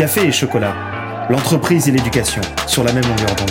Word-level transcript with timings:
Café 0.00 0.28
et 0.28 0.32
chocolat, 0.32 0.74
l'entreprise 1.28 1.86
et 1.86 1.90
l'éducation 1.90 2.40
sur 2.66 2.82
la 2.82 2.90
même 2.90 3.04
longueur 3.04 3.36
d'onde. 3.36 3.50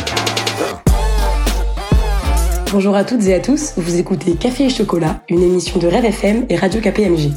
Bonjour 2.72 2.96
à 2.96 3.04
toutes 3.04 3.24
et 3.28 3.36
à 3.36 3.40
tous, 3.40 3.74
vous 3.78 4.00
écoutez 4.00 4.34
Café 4.34 4.66
et 4.66 4.70
chocolat, 4.72 5.22
une 5.30 5.44
émission 5.44 5.78
de 5.78 5.86
Rêve 5.86 6.06
FM 6.06 6.48
et 6.50 6.56
Radio 6.56 6.82
KPMG. 6.82 7.34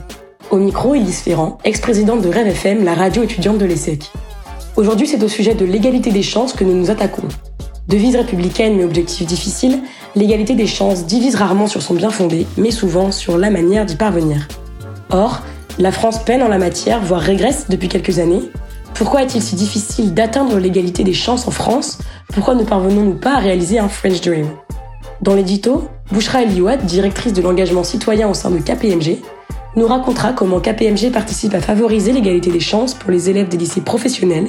Au 0.50 0.56
micro, 0.56 0.94
Elise 0.94 1.20
Ferrand, 1.20 1.58
ex-présidente 1.62 2.22
de 2.22 2.30
Rêve 2.30 2.46
FM, 2.46 2.84
la 2.86 2.94
radio 2.94 3.22
étudiante 3.22 3.58
de 3.58 3.66
l'ESSEC. 3.66 4.10
Aujourd'hui, 4.76 5.06
c'est 5.06 5.22
au 5.22 5.28
sujet 5.28 5.54
de 5.54 5.66
l'égalité 5.66 6.10
des 6.10 6.22
chances 6.22 6.54
que 6.54 6.64
nous 6.64 6.74
nous 6.74 6.90
attaquons. 6.90 7.28
Devise 7.88 8.16
républicaine 8.16 8.78
mais 8.78 8.84
objectif 8.84 9.26
difficile, 9.26 9.80
l'égalité 10.16 10.54
des 10.54 10.66
chances 10.66 11.04
divise 11.04 11.34
rarement 11.34 11.66
sur 11.66 11.82
son 11.82 11.92
bien 11.92 12.08
fondé, 12.08 12.46
mais 12.56 12.70
souvent 12.70 13.12
sur 13.12 13.36
la 13.36 13.50
manière 13.50 13.84
d'y 13.84 13.96
parvenir. 13.96 14.48
Or, 15.10 15.42
la 15.78 15.92
France 15.92 16.24
peine 16.24 16.42
en 16.42 16.48
la 16.48 16.56
matière, 16.56 17.02
voire 17.02 17.20
régresse 17.20 17.66
depuis 17.68 17.90
quelques 17.90 18.18
années. 18.18 18.50
Pourquoi 18.94 19.22
est-il 19.22 19.42
si 19.42 19.56
difficile 19.56 20.14
d'atteindre 20.14 20.58
l'égalité 20.58 21.02
des 21.02 21.14
chances 21.14 21.48
en 21.48 21.50
France? 21.50 21.98
Pourquoi 22.32 22.54
ne 22.54 22.62
parvenons-nous 22.62 23.14
pas 23.14 23.36
à 23.36 23.38
réaliser 23.38 23.78
un 23.78 23.88
French 23.88 24.20
Dream? 24.20 24.46
Dans 25.22 25.34
l'édito, 25.34 25.88
Bouchra 26.10 26.42
Eliouad, 26.42 26.84
directrice 26.84 27.32
de 27.32 27.42
l'engagement 27.42 27.84
citoyen 27.84 28.28
au 28.28 28.34
sein 28.34 28.50
de 28.50 28.58
KPMG, 28.58 29.18
nous 29.76 29.86
racontera 29.86 30.32
comment 30.32 30.60
KPMG 30.60 31.10
participe 31.10 31.54
à 31.54 31.60
favoriser 31.60 32.12
l'égalité 32.12 32.50
des 32.50 32.60
chances 32.60 32.94
pour 32.94 33.10
les 33.10 33.30
élèves 33.30 33.48
des 33.48 33.56
lycées 33.56 33.80
professionnels, 33.80 34.48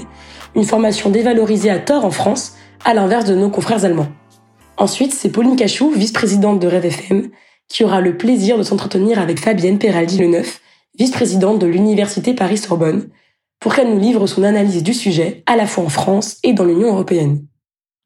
une 0.56 0.66
formation 0.66 1.10
dévalorisée 1.10 1.70
à 1.70 1.80
tort 1.80 2.04
en 2.04 2.12
France 2.12 2.56
à 2.84 2.94
l'inverse 2.94 3.26
de 3.26 3.36
nos 3.36 3.50
confrères 3.50 3.86
allemands. 3.86 4.10
Ensuite, 4.78 5.14
c'est 5.14 5.30
Pauline 5.30 5.56
Cachou, 5.56 5.92
vice-présidente 5.96 6.60
de 6.60 6.68
Rêve 6.68 6.86
FM, 6.86 7.30
qui 7.70 7.84
aura 7.84 8.02
le 8.02 8.18
plaisir 8.18 8.58
de 8.58 8.64
s'entretenir 8.64 9.20
avec 9.20 9.40
Fabienne 9.40 9.80
Peraldi-Leneuf, 9.80 10.60
vice-présidente 11.00 11.60
de 11.60 11.68
l'Université 11.68 12.34
Paris-Sorbonne, 12.34 13.08
pour 13.64 13.74
qu'elle 13.74 13.90
nous 13.90 13.98
livre 13.98 14.28
son 14.28 14.44
analyse 14.44 14.84
du 14.84 14.94
sujet, 14.94 15.42
à 15.46 15.56
la 15.56 15.66
fois 15.66 15.86
en 15.86 15.90
France 15.90 16.38
et 16.44 16.52
dans 16.52 16.66
l'Union 16.66 16.90
européenne. 16.90 17.46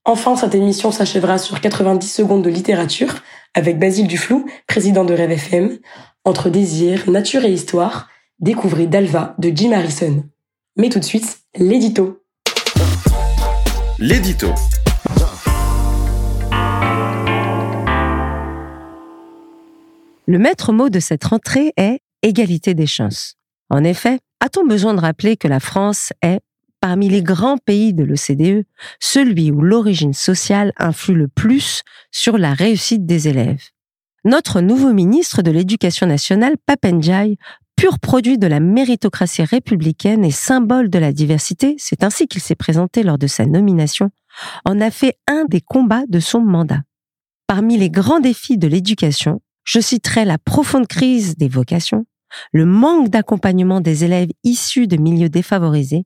Enfin, 0.06 0.36
cette 0.36 0.54
émission 0.54 0.92
s'achèvera 0.92 1.40
sur 1.40 1.60
90 1.60 2.08
secondes 2.08 2.44
de 2.44 2.50
littérature, 2.52 3.24
avec 3.56 3.80
Basile 3.80 4.08
Duflou, 4.08 4.46
président 4.68 5.04
de 5.04 5.16
Rêve 5.16 5.32
FM, 5.32 5.80
Entre 6.26 6.52
désir, 6.52 7.10
nature 7.10 7.44
et 7.44 7.52
histoire, 7.52 8.08
découvrez 8.38 8.86
Dalva 8.86 9.34
de 9.40 9.50
Jim 9.50 9.72
Harrison. 9.72 10.26
Mais 10.76 10.90
tout 10.90 11.00
de 11.00 11.04
suite, 11.04 11.40
l'édito. 11.56 12.20
L'édito. 13.98 14.50
Le 20.28 20.38
maître 20.38 20.72
mot 20.72 20.90
de 20.90 21.00
cette 21.00 21.24
rentrée 21.24 21.74
est 21.78 22.02
égalité 22.22 22.76
des 22.76 22.86
chances. 22.86 23.38
En 23.70 23.84
effet, 23.84 24.20
a-t-on 24.40 24.66
besoin 24.66 24.94
de 24.94 25.00
rappeler 25.00 25.38
que 25.38 25.48
la 25.48 25.60
France 25.60 26.14
est, 26.22 26.40
parmi 26.80 27.10
les 27.10 27.24
grands 27.24 27.58
pays 27.58 27.94
de 27.94 28.04
l'OCDE, 28.04 28.66
celui 29.00 29.52
où 29.52 29.62
l'origine 29.62 30.14
sociale 30.14 30.72
influe 30.78 31.16
le 31.16 31.28
plus 31.28 31.82
sur 32.12 32.38
la 32.38 32.54
réussite 32.54 33.06
des 33.06 33.28
élèves? 33.28 33.64
Notre 34.24 34.62
nouveau 34.62 34.94
ministre 34.94 35.42
de 35.42 35.52
l'Éducation 35.52 36.08
nationale, 36.08 36.56
Papenjai, 36.66 37.38
pur 37.76 38.00
produit 38.00 38.38
de 38.38 38.48
la 38.48 38.60
méritocratie 38.60 39.44
républicaine 39.44 40.26
et 40.26 40.32
symbole 40.32 40.90
de 40.90 41.00
la 41.00 41.14
diversité, 41.14 41.76
c'est 41.78 42.04
ainsi 42.04 42.28
qu'il 42.28 42.42
s'est 42.42 42.56
présenté 42.56 43.04
lors 43.04 43.18
de 43.18 43.28
sa 43.28 43.46
nomination, 43.46 44.10
en 44.66 44.82
a 44.82 44.92
fait 44.92 45.18
un 45.28 45.46
des 45.46 45.62
combats 45.62 46.06
de 46.08 46.20
son 46.20 46.42
mandat. 46.42 46.82
Parmi 47.48 47.78
les 47.78 47.90
grands 47.90 48.20
défis 48.20 48.58
de 48.58 48.68
l'éducation, 48.68 49.42
je 49.64 49.80
citerai 49.80 50.26
la 50.26 50.38
profonde 50.38 50.88
crise 50.88 51.38
des 51.38 51.48
vocations, 51.48 52.06
le 52.52 52.66
manque 52.66 53.10
d'accompagnement 53.10 53.82
des 53.82 54.04
élèves 54.04 54.30
issus 54.44 54.88
de 54.88 54.98
milieux 54.98 55.30
défavorisés, 55.30 56.06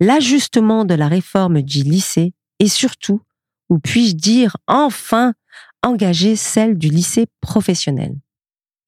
l'ajustement 0.00 0.84
de 0.84 0.94
la 0.94 1.08
réforme 1.08 1.62
du 1.62 1.82
lycée 1.82 2.34
et 2.58 2.68
surtout, 2.68 3.20
ou 3.68 3.78
puis-je 3.78 4.14
dire 4.14 4.56
enfin, 4.66 5.34
engager 5.82 6.36
celle 6.36 6.76
du 6.76 6.88
lycée 6.88 7.26
professionnel. 7.40 8.14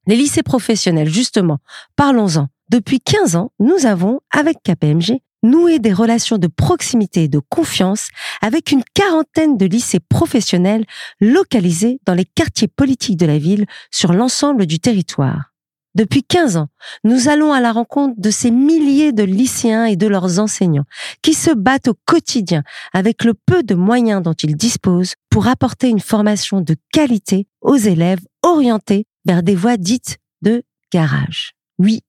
Les 0.07 0.17
lycées 0.17 0.43
professionnels, 0.43 1.09
justement, 1.09 1.59
parlons-en. 1.97 2.49
Depuis 2.71 3.01
15 3.01 3.37
ans, 3.37 3.53
nous 3.59 3.87
avons, 3.87 4.21
avec 4.33 4.59
KPMG, 4.63 5.21
noué 5.43 5.79
des 5.79 5.93
relations 5.93 6.39
de 6.39 6.47
proximité 6.47 7.25
et 7.25 7.29
de 7.29 7.39
confiance 7.39 8.09
avec 8.43 8.73
une 8.73 8.83
quarantaine 8.95 9.57
de 9.57 9.67
lycées 9.67 10.01
professionnels 10.01 10.85
localisés 11.21 11.99
dans 12.07 12.15
les 12.15 12.25
quartiers 12.25 12.69
politiques 12.69 13.17
de 13.17 13.27
la 13.27 13.39
ville 13.39 13.67
sur 13.91 14.13
l'ensemble 14.13 14.67
du 14.67 14.79
territoire. 14.79 15.53
Depuis 15.97 16.23
15 16.23 16.57
ans, 16.57 16.69
nous 17.03 17.29
allons 17.29 17.53
à 17.53 17.61
la 17.61 17.73
rencontre 17.73 18.15
de 18.17 18.31
ces 18.31 18.53
milliers 18.53 19.13
de 19.13 19.25
lycéens 19.25 19.87
et 19.87 19.97
de 19.97 20.07
leurs 20.07 20.39
enseignants 20.39 20.85
qui 21.21 21.35
se 21.35 21.51
battent 21.51 21.89
au 21.89 21.95
quotidien 22.05 22.63
avec 22.93 23.25
le 23.25 23.35
peu 23.35 23.65
de 23.65 23.75
moyens 23.75 24.23
dont 24.23 24.33
ils 24.33 24.57
disposent 24.57 25.15
pour 25.31 25.49
apporter 25.49 25.89
une 25.89 26.01
formation 26.01 26.61
de 26.61 26.77
qualité 26.93 27.49
aux 27.61 27.77
élèves 27.77 28.21
orientés 28.43 29.07
vers 29.25 29.43
des 29.43 29.57
voies 29.57 29.77
dites 29.77 30.19
de 30.43 30.63
garage. 30.93 31.55
Oui, 31.79 32.01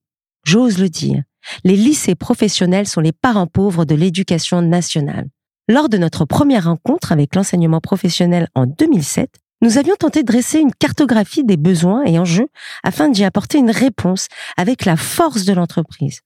j'ose 0.44 0.78
le 0.78 0.90
dire, 0.90 1.24
les 1.64 1.76
lycées 1.76 2.16
professionnels 2.16 2.88
sont 2.88 3.02
les 3.02 3.12
parents 3.12 3.48
pauvres 3.48 3.86
de 3.86 3.96
l'éducation 3.96 4.62
nationale. 4.62 5.28
Lors 5.68 5.90
de 5.90 5.98
notre 5.98 6.26
première 6.26 6.66
rencontre 6.66 7.12
avec 7.12 7.36
l'enseignement 7.36 7.80
professionnel 7.80 8.48
en 8.56 8.66
2007, 8.66 9.41
nous 9.62 9.78
avions 9.78 9.96
tenté 9.96 10.24
de 10.24 10.28
dresser 10.28 10.60
une 10.60 10.74
cartographie 10.74 11.44
des 11.44 11.58
besoins 11.58 12.04
et 12.04 12.18
enjeux 12.18 12.48
afin 12.84 13.10
d'y 13.10 13.24
apporter 13.24 13.60
une 13.60 13.72
réponse 13.72 14.28
avec 14.58 14.86
la 14.86 14.98
force 14.98 15.46
de 15.46 15.54
l'entreprise. 15.54 16.22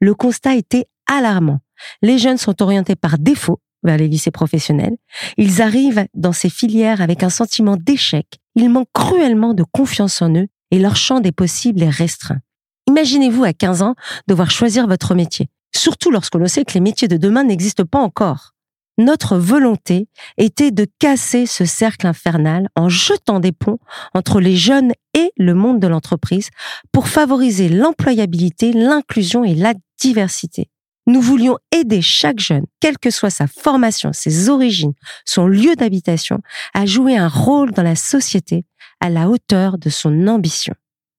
Le 0.00 0.14
constat 0.14 0.54
était 0.54 0.86
alarmant. 1.06 1.60
Les 2.02 2.18
jeunes 2.18 2.38
sont 2.38 2.62
orientés 2.62 2.96
par 2.96 3.18
défaut 3.18 3.60
vers 3.82 3.96
les 3.96 4.08
lycées 4.08 4.30
professionnels. 4.30 4.96
Ils 5.36 5.62
arrivent 5.62 6.06
dans 6.14 6.32
ces 6.32 6.48
filières 6.48 7.00
avec 7.00 7.22
un 7.22 7.30
sentiment 7.30 7.76
d'échec. 7.76 8.38
Ils 8.54 8.70
manquent 8.70 8.92
cruellement 8.92 9.54
de 9.54 9.64
confiance 9.64 10.22
en 10.22 10.34
eux 10.34 10.46
et 10.70 10.78
leur 10.78 10.96
champ 10.96 11.20
des 11.20 11.32
possibles 11.32 11.82
est 11.82 11.90
restreint. 11.90 12.40
Imaginez-vous 12.88 13.44
à 13.44 13.52
15 13.52 13.82
ans 13.82 13.94
devoir 14.28 14.50
choisir 14.50 14.86
votre 14.86 15.14
métier, 15.14 15.48
surtout 15.74 16.10
lorsque 16.10 16.36
l'on 16.36 16.46
sait 16.46 16.64
que 16.64 16.74
les 16.74 16.80
métiers 16.80 17.08
de 17.08 17.16
demain 17.16 17.44
n'existent 17.44 17.84
pas 17.84 17.98
encore. 17.98 18.55
Notre 18.98 19.36
volonté 19.36 20.08
était 20.38 20.70
de 20.70 20.86
casser 20.98 21.44
ce 21.44 21.66
cercle 21.66 22.06
infernal 22.06 22.68
en 22.76 22.88
jetant 22.88 23.40
des 23.40 23.52
ponts 23.52 23.78
entre 24.14 24.40
les 24.40 24.56
jeunes 24.56 24.92
et 25.12 25.32
le 25.36 25.54
monde 25.54 25.80
de 25.80 25.86
l'entreprise 25.86 26.48
pour 26.92 27.08
favoriser 27.08 27.68
l'employabilité, 27.68 28.72
l'inclusion 28.72 29.44
et 29.44 29.54
la 29.54 29.74
diversité. 30.00 30.70
Nous 31.06 31.20
voulions 31.20 31.58
aider 31.72 32.00
chaque 32.00 32.40
jeune, 32.40 32.64
quelle 32.80 32.98
que 32.98 33.10
soit 33.10 33.30
sa 33.30 33.46
formation, 33.46 34.12
ses 34.12 34.48
origines, 34.48 34.94
son 35.24 35.46
lieu 35.46 35.76
d'habitation, 35.76 36.40
à 36.74 36.86
jouer 36.86 37.16
un 37.16 37.28
rôle 37.28 37.72
dans 37.72 37.82
la 37.82 37.96
société 37.96 38.64
à 39.00 39.10
la 39.10 39.28
hauteur 39.28 39.78
de 39.78 39.90
son 39.90 40.26
ambition. 40.26 40.74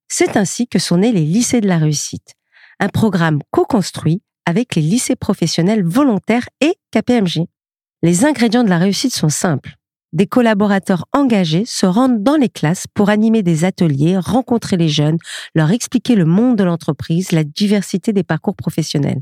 C'est 0.10 0.36
ainsi 0.36 0.68
que 0.68 0.80
sont 0.80 0.98
nés 0.98 1.12
les 1.12 1.26
lycées 1.26 1.62
de 1.62 1.68
la 1.68 1.78
réussite, 1.78 2.34
un 2.80 2.90
programme 2.90 3.40
co-construit 3.52 4.22
avec 4.46 4.76
les 4.76 4.82
lycées 4.82 5.16
professionnels 5.16 5.86
volontaires 5.86 6.50
et 6.60 6.76
KPMG. 6.92 7.48
Les 8.04 8.26
ingrédients 8.26 8.64
de 8.64 8.70
la 8.70 8.78
réussite 8.78 9.14
sont 9.14 9.30
simples. 9.30 9.76
Des 10.14 10.28
collaborateurs 10.28 11.06
engagés 11.14 11.66
se 11.66 11.86
rendent 11.86 12.24
dans 12.24 12.38
les 12.38 12.50
classes 12.50 12.86
pour 12.94 13.10
animer 13.10 13.44
des 13.44 13.66
ateliers, 13.66 14.18
rencontrer 14.18 14.78
les 14.78 14.88
jeunes, 14.88 15.18
leur 15.54 15.72
expliquer 15.72 16.16
le 16.16 16.26
monde 16.26 16.58
de 16.58 16.64
l'entreprise, 16.64 17.32
la 17.32 17.44
diversité 17.44 18.14
des 18.14 18.24
parcours 18.24 18.56
professionnels. 18.56 19.22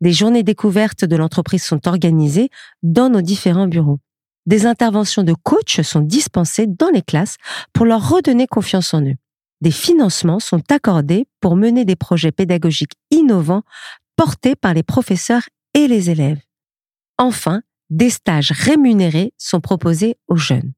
Des 0.00 0.12
journées 0.12 0.42
découvertes 0.42 1.04
de 1.04 1.16
l'entreprise 1.16 1.62
sont 1.62 1.88
organisées 1.88 2.48
dans 2.82 3.10
nos 3.10 3.20
différents 3.22 3.66
bureaux. 3.66 3.98
Des 4.46 4.66
interventions 4.66 5.22
de 5.22 5.34
coach 5.34 5.80
sont 5.82 6.00
dispensées 6.00 6.66
dans 6.66 6.90
les 6.90 7.02
classes 7.02 7.36
pour 7.72 7.86
leur 7.86 8.08
redonner 8.08 8.46
confiance 8.46 8.94
en 8.94 9.02
eux. 9.02 9.16
Des 9.60 9.70
financements 9.70 10.40
sont 10.40 10.62
accordés 10.70 11.26
pour 11.40 11.56
mener 11.56 11.84
des 11.84 11.96
projets 11.96 12.32
pédagogiques 12.32 12.94
innovants 13.10 13.62
portés 14.16 14.56
par 14.56 14.72
les 14.72 14.82
professeurs 14.82 15.42
et 15.74 15.86
les 15.86 16.08
élèves. 16.08 16.40
Enfin, 17.18 17.60
des 17.90 18.10
stages 18.10 18.52
rémunérés 18.52 19.32
sont 19.36 19.60
proposés 19.60 20.16
aux 20.28 20.36
jeunes. 20.36 20.72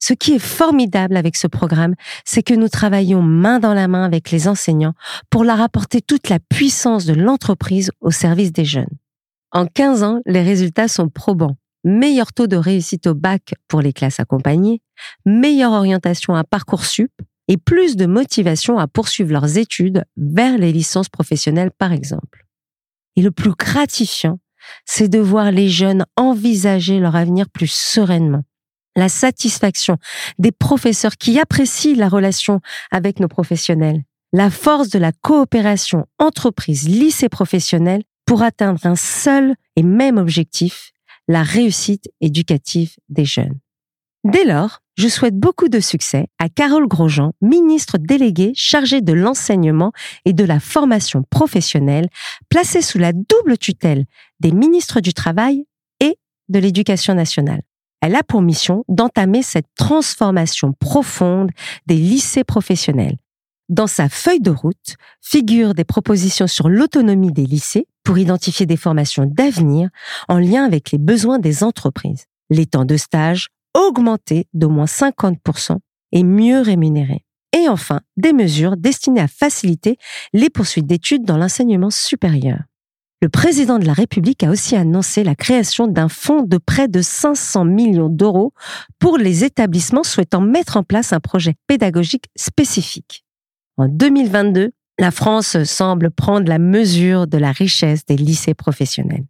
Ce 0.00 0.14
qui 0.14 0.32
est 0.32 0.40
formidable 0.40 1.16
avec 1.16 1.36
ce 1.36 1.46
programme, 1.46 1.94
c'est 2.24 2.42
que 2.42 2.54
nous 2.54 2.68
travaillons 2.68 3.22
main 3.22 3.60
dans 3.60 3.72
la 3.72 3.86
main 3.86 4.04
avec 4.04 4.32
les 4.32 4.48
enseignants 4.48 4.94
pour 5.30 5.44
leur 5.44 5.60
apporter 5.60 6.02
toute 6.02 6.28
la 6.28 6.40
puissance 6.40 7.06
de 7.06 7.14
l'entreprise 7.14 7.92
au 8.00 8.10
service 8.10 8.52
des 8.52 8.64
jeunes. 8.64 8.98
En 9.52 9.66
15 9.66 10.02
ans, 10.02 10.20
les 10.26 10.42
résultats 10.42 10.88
sont 10.88 11.08
probants. 11.08 11.56
Meilleur 11.84 12.32
taux 12.32 12.48
de 12.48 12.56
réussite 12.56 13.06
au 13.06 13.14
bac 13.14 13.54
pour 13.68 13.80
les 13.80 13.92
classes 13.92 14.18
accompagnées, 14.18 14.82
meilleure 15.24 15.72
orientation 15.72 16.34
à 16.34 16.42
Parcoursup 16.42 17.12
et 17.46 17.56
plus 17.56 17.94
de 17.96 18.06
motivation 18.06 18.78
à 18.78 18.88
poursuivre 18.88 19.30
leurs 19.30 19.56
études 19.56 20.04
vers 20.16 20.58
les 20.58 20.72
licences 20.72 21.08
professionnelles 21.08 21.70
par 21.70 21.92
exemple. 21.92 22.44
Et 23.14 23.22
le 23.22 23.30
plus 23.30 23.52
gratifiant, 23.52 24.38
c'est 24.84 25.08
de 25.08 25.18
voir 25.18 25.50
les 25.50 25.68
jeunes 25.68 26.04
envisager 26.16 26.98
leur 26.98 27.16
avenir 27.16 27.48
plus 27.48 27.70
sereinement 27.70 28.42
la 28.96 29.08
satisfaction 29.08 29.96
des 30.38 30.52
professeurs 30.52 31.16
qui 31.16 31.38
apprécient 31.38 31.96
la 31.96 32.08
relation 32.08 32.60
avec 32.90 33.20
nos 33.20 33.28
professionnels, 33.28 34.02
la 34.32 34.50
force 34.50 34.88
de 34.90 34.98
la 34.98 35.12
coopération 35.12 36.06
entreprise-lycée 36.18 37.28
professionnel 37.28 38.02
pour 38.26 38.42
atteindre 38.42 38.84
un 38.86 38.96
seul 38.96 39.54
et 39.76 39.82
même 39.82 40.18
objectif, 40.18 40.92
la 41.28 41.42
réussite 41.42 42.10
éducative 42.20 42.94
des 43.08 43.24
jeunes. 43.24 43.58
Dès 44.24 44.44
lors, 44.44 44.78
je 44.96 45.08
souhaite 45.08 45.36
beaucoup 45.36 45.68
de 45.68 45.80
succès 45.80 46.28
à 46.38 46.48
Carole 46.48 46.86
Grosjean, 46.86 47.32
ministre 47.40 47.98
déléguée 47.98 48.52
chargée 48.54 49.00
de 49.00 49.12
l'enseignement 49.12 49.90
et 50.24 50.32
de 50.32 50.44
la 50.44 50.60
formation 50.60 51.24
professionnelle, 51.28 52.08
placée 52.48 52.82
sous 52.82 52.98
la 52.98 53.12
double 53.12 53.58
tutelle 53.58 54.04
des 54.38 54.52
ministres 54.52 55.00
du 55.00 55.12
Travail 55.12 55.64
et 55.98 56.16
de 56.48 56.58
l'Éducation 56.60 57.14
nationale. 57.14 57.62
Elle 58.00 58.14
a 58.14 58.22
pour 58.22 58.42
mission 58.42 58.84
d'entamer 58.88 59.42
cette 59.42 59.66
transformation 59.76 60.72
profonde 60.72 61.50
des 61.86 61.96
lycées 61.96 62.44
professionnels. 62.44 63.16
Dans 63.68 63.86
sa 63.88 64.08
feuille 64.08 64.40
de 64.40 64.50
route 64.50 64.96
figurent 65.20 65.74
des 65.74 65.84
propositions 65.84 66.46
sur 66.46 66.68
l'autonomie 66.68 67.32
des 67.32 67.46
lycées 67.46 67.86
pour 68.04 68.18
identifier 68.18 68.66
des 68.66 68.76
formations 68.76 69.26
d'avenir 69.26 69.88
en 70.28 70.38
lien 70.38 70.64
avec 70.64 70.92
les 70.92 70.98
besoins 70.98 71.38
des 71.38 71.64
entreprises. 71.64 72.26
Les 72.50 72.66
temps 72.66 72.84
de 72.84 72.96
stage, 72.96 73.48
augmenter 73.74 74.46
d'au 74.54 74.68
moins 74.68 74.86
50% 74.86 75.78
et 76.12 76.24
mieux 76.24 76.60
rémunérer. 76.60 77.24
Et 77.54 77.68
enfin, 77.68 78.00
des 78.16 78.32
mesures 78.32 78.76
destinées 78.76 79.20
à 79.20 79.28
faciliter 79.28 79.98
les 80.32 80.50
poursuites 80.50 80.86
d'études 80.86 81.24
dans 81.24 81.36
l'enseignement 81.36 81.90
supérieur. 81.90 82.60
Le 83.20 83.28
président 83.28 83.78
de 83.78 83.86
la 83.86 83.92
République 83.92 84.42
a 84.42 84.50
aussi 84.50 84.74
annoncé 84.74 85.22
la 85.22 85.36
création 85.36 85.86
d'un 85.86 86.08
fonds 86.08 86.42
de 86.42 86.58
près 86.58 86.88
de 86.88 87.00
500 87.00 87.64
millions 87.64 88.08
d'euros 88.08 88.52
pour 88.98 89.16
les 89.16 89.44
établissements 89.44 90.02
souhaitant 90.02 90.40
mettre 90.40 90.76
en 90.76 90.82
place 90.82 91.12
un 91.12 91.20
projet 91.20 91.54
pédagogique 91.68 92.26
spécifique. 92.34 93.24
En 93.76 93.86
2022, 93.86 94.72
la 94.98 95.10
France 95.12 95.62
semble 95.62 96.10
prendre 96.10 96.48
la 96.48 96.58
mesure 96.58 97.28
de 97.28 97.38
la 97.38 97.52
richesse 97.52 98.04
des 98.06 98.16
lycées 98.16 98.54
professionnels. 98.54 99.24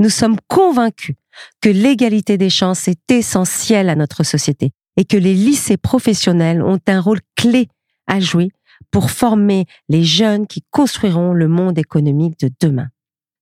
Nous 0.00 0.10
sommes 0.10 0.36
convaincus 0.48 1.14
que 1.60 1.68
l'égalité 1.68 2.38
des 2.38 2.50
chances 2.50 2.88
est 2.88 3.10
essentielle 3.10 3.88
à 3.88 3.96
notre 3.96 4.24
société 4.24 4.72
et 4.96 5.04
que 5.04 5.16
les 5.16 5.34
lycées 5.34 5.76
professionnels 5.76 6.62
ont 6.62 6.80
un 6.86 7.00
rôle 7.00 7.20
clé 7.36 7.68
à 8.06 8.20
jouer 8.20 8.50
pour 8.90 9.10
former 9.10 9.66
les 9.88 10.04
jeunes 10.04 10.46
qui 10.46 10.62
construiront 10.70 11.32
le 11.32 11.48
monde 11.48 11.78
économique 11.78 12.38
de 12.40 12.50
demain. 12.60 12.88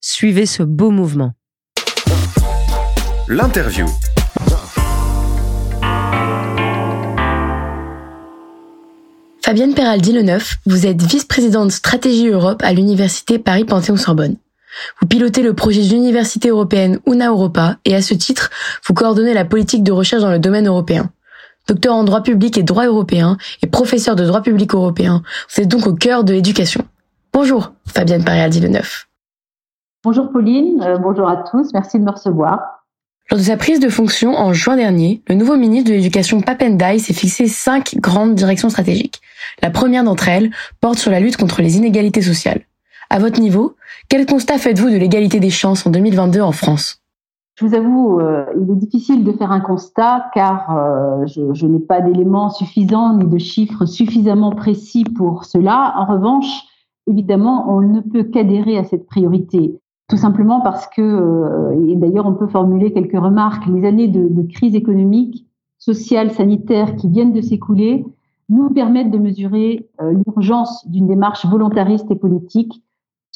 Suivez 0.00 0.46
ce 0.46 0.62
beau 0.62 0.90
mouvement. 0.90 1.32
L'interview. 3.28 3.86
Fabienne 9.44 9.74
Peraldi-Leneuf, 9.74 10.56
vous 10.66 10.86
êtes 10.86 11.00
vice-présidente 11.02 11.70
stratégie 11.70 12.28
Europe 12.28 12.62
à 12.64 12.72
l'université 12.72 13.38
Paris-Panthéon-Sorbonne. 13.38 14.36
Vous 15.00 15.06
pilotez 15.06 15.42
le 15.42 15.54
projet 15.54 15.82
d'université 15.82 16.48
européenne 16.48 16.98
UNA 17.06 17.28
Europa 17.28 17.76
et 17.84 17.94
à 17.94 18.02
ce 18.02 18.14
titre, 18.14 18.50
vous 18.86 18.94
coordonnez 18.94 19.34
la 19.34 19.44
politique 19.44 19.82
de 19.82 19.92
recherche 19.92 20.22
dans 20.22 20.30
le 20.30 20.38
domaine 20.38 20.66
européen. 20.66 21.10
Docteur 21.68 21.94
en 21.94 22.04
droit 22.04 22.22
public 22.22 22.58
et 22.58 22.62
droit 22.62 22.86
européen 22.86 23.36
et 23.62 23.66
professeur 23.66 24.14
de 24.14 24.24
droit 24.24 24.42
public 24.42 24.74
européen, 24.74 25.22
vous 25.54 25.62
êtes 25.62 25.68
donc 25.68 25.86
au 25.86 25.94
cœur 25.94 26.24
de 26.24 26.32
l'éducation. 26.32 26.84
Bonjour, 27.32 27.72
Fabienne 27.86 28.24
Parialdi-Leneuf. 28.24 29.08
Bonjour 30.04 30.30
Pauline, 30.30 30.82
euh, 30.82 30.98
bonjour 30.98 31.28
à 31.28 31.38
tous, 31.50 31.72
merci 31.74 31.98
de 31.98 32.04
me 32.04 32.12
recevoir. 32.12 32.84
Lors 33.28 33.40
de 33.40 33.44
sa 33.44 33.56
prise 33.56 33.80
de 33.80 33.88
fonction 33.88 34.36
en 34.38 34.52
juin 34.52 34.76
dernier, 34.76 35.20
le 35.28 35.34
nouveau 35.34 35.56
ministre 35.56 35.90
de 35.90 35.96
l'Éducation 35.96 36.40
Papendai 36.40 37.00
s'est 37.00 37.12
fixé 37.12 37.48
cinq 37.48 37.96
grandes 37.96 38.36
directions 38.36 38.70
stratégiques. 38.70 39.20
La 39.62 39.70
première 39.70 40.04
d'entre 40.04 40.28
elles 40.28 40.52
porte 40.80 40.98
sur 40.98 41.10
la 41.10 41.18
lutte 41.18 41.36
contre 41.36 41.60
les 41.60 41.76
inégalités 41.76 42.22
sociales. 42.22 42.60
À 43.10 43.18
votre 43.18 43.40
niveau, 43.40 43.74
quel 44.08 44.26
constat 44.26 44.58
faites-vous 44.58 44.90
de 44.90 44.96
l'égalité 44.96 45.40
des 45.40 45.50
chances 45.50 45.86
en 45.86 45.90
2022 45.90 46.40
en 46.40 46.52
France? 46.52 47.00
Je 47.58 47.64
vous 47.64 47.74
avoue, 47.74 48.20
euh, 48.20 48.44
il 48.54 48.70
est 48.70 48.76
difficile 48.76 49.24
de 49.24 49.32
faire 49.32 49.50
un 49.50 49.60
constat 49.60 50.26
car 50.34 50.76
euh, 50.76 51.26
je, 51.26 51.66
n'ai 51.66 51.78
pas 51.78 52.02
d'éléments 52.02 52.50
suffisants 52.50 53.16
ni 53.16 53.26
de 53.26 53.38
chiffres 53.38 53.86
suffisamment 53.86 54.50
précis 54.50 55.04
pour 55.04 55.46
cela. 55.46 55.94
En 55.96 56.04
revanche, 56.04 56.64
évidemment, 57.06 57.64
on 57.74 57.80
ne 57.80 58.00
peut 58.00 58.24
qu'adhérer 58.24 58.76
à 58.76 58.84
cette 58.84 59.06
priorité. 59.06 59.80
Tout 60.08 60.18
simplement 60.18 60.60
parce 60.60 60.86
que, 60.86 61.00
euh, 61.00 61.88
et 61.88 61.96
d'ailleurs 61.96 62.26
on 62.26 62.34
peut 62.34 62.46
formuler 62.46 62.92
quelques 62.92 63.18
remarques, 63.18 63.66
les 63.66 63.86
années 63.86 64.08
de 64.08 64.42
crise 64.52 64.74
économique, 64.74 65.46
sociale, 65.78 66.32
sanitaire 66.32 66.94
qui 66.96 67.08
viennent 67.08 67.32
de 67.32 67.40
s'écouler 67.40 68.04
nous 68.48 68.68
permettent 68.70 69.10
de 69.10 69.18
mesurer 69.18 69.88
l'urgence 70.00 70.88
d'une 70.88 71.08
démarche 71.08 71.46
volontariste 71.46 72.10
et 72.10 72.14
politique 72.14 72.82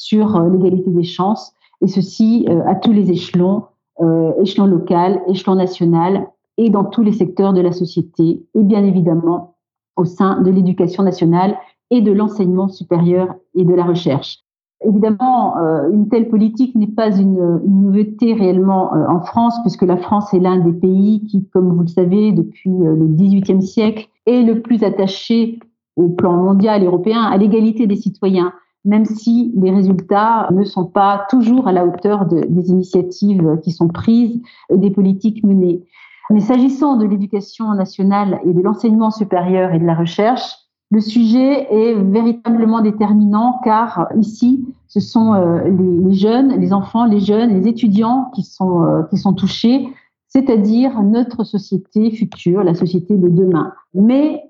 sur 0.01 0.35
euh, 0.35 0.49
l'égalité 0.49 0.89
des 0.89 1.03
chances, 1.03 1.53
et 1.81 1.87
ceci 1.87 2.45
euh, 2.49 2.61
à 2.65 2.75
tous 2.75 2.91
les 2.91 3.11
échelons, 3.11 3.63
euh, 4.01 4.31
échelon 4.41 4.65
local, 4.65 5.21
échelon 5.27 5.55
national, 5.55 6.27
et 6.57 6.69
dans 6.69 6.85
tous 6.85 7.03
les 7.03 7.11
secteurs 7.11 7.53
de 7.53 7.61
la 7.61 7.71
société, 7.71 8.43
et 8.55 8.63
bien 8.63 8.83
évidemment 8.83 9.55
au 9.95 10.05
sein 10.05 10.41
de 10.41 10.49
l'éducation 10.49 11.03
nationale 11.03 11.55
et 11.91 12.01
de 12.01 12.11
l'enseignement 12.11 12.67
supérieur 12.67 13.35
et 13.55 13.63
de 13.63 13.73
la 13.73 13.83
recherche. 13.83 14.39
Évidemment, 14.83 15.55
une 15.91 16.09
telle 16.09 16.27
politique 16.29 16.73
n'est 16.75 16.87
pas 16.87 17.15
une, 17.15 17.61
nouveauté 17.67 18.33
réellement 18.33 18.91
en 18.93 19.21
France, 19.21 19.53
puisque 19.61 19.83
la 19.83 19.97
France 19.97 20.33
est 20.33 20.39
l'un 20.39 20.57
des 20.57 20.73
pays 20.73 21.23
qui, 21.27 21.45
comme 21.49 21.71
vous 21.73 21.81
le 21.81 21.87
savez, 21.87 22.31
depuis 22.31 22.71
le 22.71 23.07
XVIIIe 23.07 23.61
siècle, 23.61 24.07
est 24.25 24.41
le 24.41 24.61
plus 24.61 24.83
attaché 24.83 25.59
au 25.95 26.09
plan 26.09 26.33
mondial 26.33 26.83
européen 26.83 27.21
à 27.21 27.37
l'égalité 27.37 27.85
des 27.85 27.97
citoyens 27.97 28.53
même 28.83 29.05
si 29.05 29.51
les 29.55 29.71
résultats 29.71 30.49
ne 30.51 30.63
sont 30.63 30.85
pas 30.85 31.25
toujours 31.29 31.67
à 31.67 31.71
la 31.71 31.85
hauteur 31.85 32.25
de, 32.25 32.45
des 32.47 32.69
initiatives 32.69 33.59
qui 33.63 33.71
sont 33.71 33.87
prises 33.87 34.41
des 34.71 34.89
politiques 34.89 35.43
menées. 35.43 35.83
Mais 36.31 36.39
s'agissant 36.39 36.95
de 36.95 37.05
l'éducation 37.05 37.73
nationale 37.73 38.39
et 38.45 38.53
de 38.53 38.61
l'enseignement 38.61 39.11
supérieur 39.11 39.73
et 39.73 39.79
de 39.79 39.85
la 39.85 39.95
recherche, 39.95 40.55
le 40.89 40.99
sujet 40.99 41.73
est 41.73 41.93
véritablement 41.93 42.81
déterminant 42.81 43.59
car 43.63 44.09
ici, 44.17 44.65
ce 44.87 44.99
sont 44.99 45.33
euh, 45.33 45.63
les, 45.69 46.13
jeunes, 46.13 46.59
les 46.59 46.73
enfants, 46.73 47.05
les 47.05 47.21
jeunes, 47.21 47.61
les 47.61 47.67
étudiants 47.67 48.29
qui 48.35 48.43
sont, 48.43 48.83
euh, 48.83 49.03
qui 49.03 49.17
sont 49.17 49.33
touchés, 49.33 49.87
c'est-à-dire 50.27 51.01
notre 51.01 51.45
société 51.45 52.11
future, 52.11 52.63
la 52.63 52.73
société 52.73 53.15
de 53.15 53.29
demain. 53.29 53.73
Mais 53.93 54.43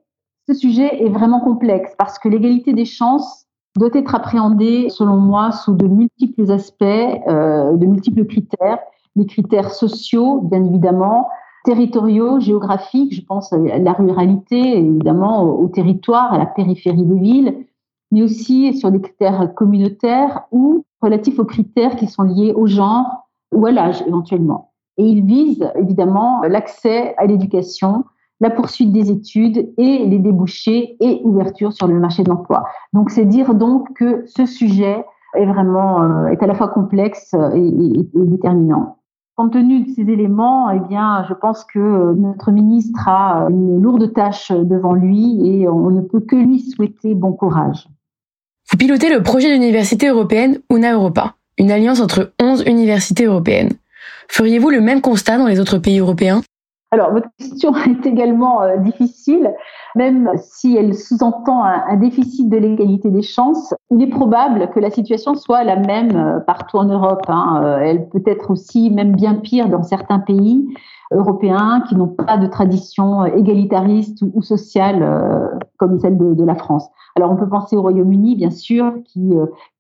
ce 0.48 0.56
sujet 0.56 1.04
est 1.04 1.10
vraiment 1.10 1.40
complexe 1.42 1.94
parce 1.98 2.18
que 2.18 2.28
l'égalité 2.28 2.74
des 2.74 2.86
chances 2.86 3.46
doit 3.78 3.90
être 3.94 4.16
appréhendé, 4.16 4.90
selon 4.90 5.18
moi, 5.18 5.52
sous 5.52 5.74
de 5.74 5.88
multiples 5.88 6.52
aspects, 6.52 6.84
euh, 6.84 7.76
de 7.76 7.86
multiples 7.86 8.26
critères. 8.26 8.80
Les 9.16 9.26
critères 9.26 9.72
sociaux, 9.72 10.42
bien 10.42 10.64
évidemment, 10.64 11.30
territoriaux, 11.64 12.40
géographiques, 12.40 13.14
je 13.14 13.22
pense 13.22 13.54
à 13.54 13.58
la 13.58 13.94
ruralité, 13.94 14.78
évidemment, 14.78 15.44
au, 15.44 15.68
territoire, 15.68 16.34
à 16.34 16.38
la 16.38 16.46
périphérie 16.46 17.04
des 17.04 17.20
villes, 17.20 17.66
mais 18.12 18.24
aussi 18.24 18.74
sur 18.74 18.92
des 18.92 19.00
critères 19.00 19.54
communautaires 19.54 20.44
ou 20.52 20.86
relatifs 21.02 21.40
aux 21.40 21.46
critères 21.46 21.96
qui 21.96 22.08
sont 22.08 22.24
liés 22.24 22.54
au 22.54 22.68
genre 22.68 23.28
ou 23.54 23.66
à 23.66 23.72
l'âge 23.72 24.04
éventuellement. 24.08 24.72
Et 24.98 25.06
ils 25.06 25.26
visent 25.26 25.72
évidemment 25.76 26.42
l'accès 26.42 27.16
à 27.18 27.26
l'éducation, 27.26 28.04
la 28.42 28.50
poursuite 28.50 28.92
des 28.92 29.12
études 29.12 29.72
et 29.78 30.06
les 30.06 30.18
débouchés 30.18 30.98
et 31.00 31.22
ouverture 31.24 31.72
sur 31.72 31.88
le 31.88 31.98
marché 32.00 32.24
de 32.24 32.30
l'emploi. 32.30 32.66
Donc 32.92 33.12
c'est 33.12 33.26
dire 33.26 33.54
donc 33.54 33.94
que 33.94 34.24
ce 34.26 34.46
sujet 34.46 35.06
est 35.36 35.46
vraiment 35.46 36.04
euh, 36.04 36.28
est 36.28 36.44
à 36.44 36.48
la 36.48 36.56
fois 36.56 36.68
complexe 36.68 37.34
et, 37.56 38.10
déterminant. 38.16 38.98
Compte 39.38 39.54
tenu 39.54 39.86
de 39.86 39.90
ces 39.92 40.02
éléments, 40.02 40.70
eh 40.72 40.80
bien, 40.80 41.26
je 41.30 41.34
pense 41.34 41.64
que 41.64 42.14
notre 42.16 42.52
ministre 42.52 43.08
a 43.08 43.48
une 43.50 43.82
lourde 43.82 44.12
tâche 44.14 44.52
devant 44.52 44.94
lui 44.94 45.40
et 45.48 45.70
on 45.70 45.90
ne 45.90 46.02
peut 46.02 46.20
que 46.20 46.36
lui 46.36 46.60
souhaiter 46.60 47.16
bon 47.16 47.32
courage. 47.32 47.88
Vous 48.70 48.78
pilotez 48.78 49.10
le 49.10 49.24
projet 49.24 49.54
d'université 49.54 50.10
européenne 50.10 50.60
UNA 50.70 50.94
Europa, 50.94 51.36
une 51.58 51.72
alliance 51.72 52.02
entre 52.02 52.34
11 52.42 52.64
universités 52.68 53.26
européennes. 53.26 53.72
Feriez-vous 54.28 54.70
le 54.70 54.82
même 54.82 55.02
constat 55.02 55.38
dans 55.38 55.48
les 55.48 55.60
autres 55.60 55.78
pays 55.78 56.00
européens? 56.00 56.42
Alors, 56.94 57.14
votre 57.14 57.30
question 57.38 57.74
est 57.88 58.06
également 58.06 58.62
euh, 58.62 58.76
difficile, 58.78 59.54
même 59.96 60.30
si 60.36 60.76
elle 60.76 60.94
sous-entend 60.94 61.64
un, 61.64 61.96
déficit 61.96 62.50
de 62.50 62.58
l'égalité 62.58 63.10
des 63.10 63.22
chances. 63.22 63.74
Il 63.92 64.02
est 64.02 64.10
probable 64.10 64.70
que 64.72 64.80
la 64.82 64.90
situation 64.90 65.36
soit 65.36 65.64
la 65.64 65.78
même 65.78 66.16
euh, 66.18 66.40
partout 66.42 66.78
en 66.78 66.86
Europe. 66.86 67.24
Hein. 67.30 67.62
Euh, 67.64 67.80
elle 67.80 68.10
peut 68.10 68.24
être 68.26 68.52
aussi 68.52 68.92
même 68.92 69.16
bien 69.16 69.36
pire 69.36 69.70
dans 69.70 69.84
certains 69.84 70.20
pays 70.20 70.68
européens 71.14 71.82
qui 71.88 71.96
n'ont 71.96 72.08
pas 72.08 72.38
de 72.38 72.48
tradition 72.48 73.26
égalitariste 73.26 74.22
ou, 74.34 74.42
sociale 74.42 75.60
comme 75.78 76.00
celle 76.00 76.18
de, 76.18 76.44
la 76.46 76.56
France. 76.56 76.88
Alors, 77.18 77.32
on 77.32 77.36
peut 77.36 77.50
penser 77.50 77.76
au 77.76 77.82
Royaume-Uni, 77.82 78.38
bien 78.38 78.50
sûr, 78.50 78.94
qui 79.04 79.34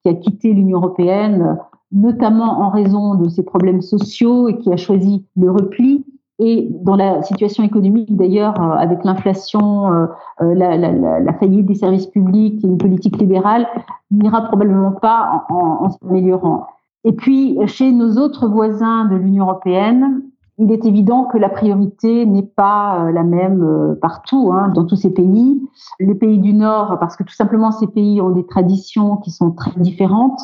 a 0.05 0.13
quitté 0.13 0.51
l'Union 0.51 0.79
européenne 0.79 1.57
notamment 1.93 2.59
en 2.59 2.69
raison 2.69 3.15
de 3.15 3.29
ses 3.29 3.43
problèmes 3.43 3.81
sociaux 3.81 4.49
et 4.49 4.57
qui 4.57 4.73
a 4.73 4.77
choisi 4.77 5.25
le 5.37 5.51
repli 5.51 6.05
et 6.43 6.67
dans 6.71 6.95
la 6.95 7.21
situation 7.21 7.63
économique, 7.63 8.15
d'ailleurs, 8.15 8.59
euh, 8.59 8.71
avec 8.71 9.03
l'inflation, 9.03 9.93
euh, 9.93 10.07
euh, 10.41 10.55
la, 10.55 11.33
faillite 11.33 11.67
des 11.67 11.75
services 11.75 12.07
publics 12.07 12.63
et 12.63 12.67
une 12.67 12.79
politique 12.79 13.19
libérale, 13.19 13.67
n'ira 14.09 14.41
probablement 14.41 14.91
pas 14.91 15.45
en, 15.49 15.91
s'améliorant. 15.91 16.65
Et 17.03 17.11
puis, 17.11 17.59
chez 17.67 17.91
nos 17.91 18.17
autres 18.17 18.47
voisins 18.47 19.05
de 19.05 19.17
l'Union 19.17 19.45
européenne, 19.45 20.23
il 20.57 20.71
est 20.71 20.83
évident 20.85 21.25
que 21.25 21.37
la 21.37 21.49
priorité 21.49 22.25
n'est 22.25 22.41
pas 22.41 23.11
la 23.11 23.23
même 23.23 23.95
partout, 24.01 24.51
hein, 24.51 24.69
dans 24.69 24.85
tous 24.85 24.95
ces 24.95 25.11
pays. 25.11 25.61
Les 25.99 26.15
pays 26.15 26.39
du 26.39 26.53
Nord, 26.53 26.97
parce 26.99 27.15
que 27.15 27.23
tout 27.23 27.33
simplement 27.33 27.71
ces 27.71 27.87
pays 27.87 28.19
ont 28.19 28.29
des 28.29 28.45
traditions 28.45 29.17
qui 29.17 29.31
sont 29.31 29.51
très 29.51 29.79
différentes, 29.79 30.39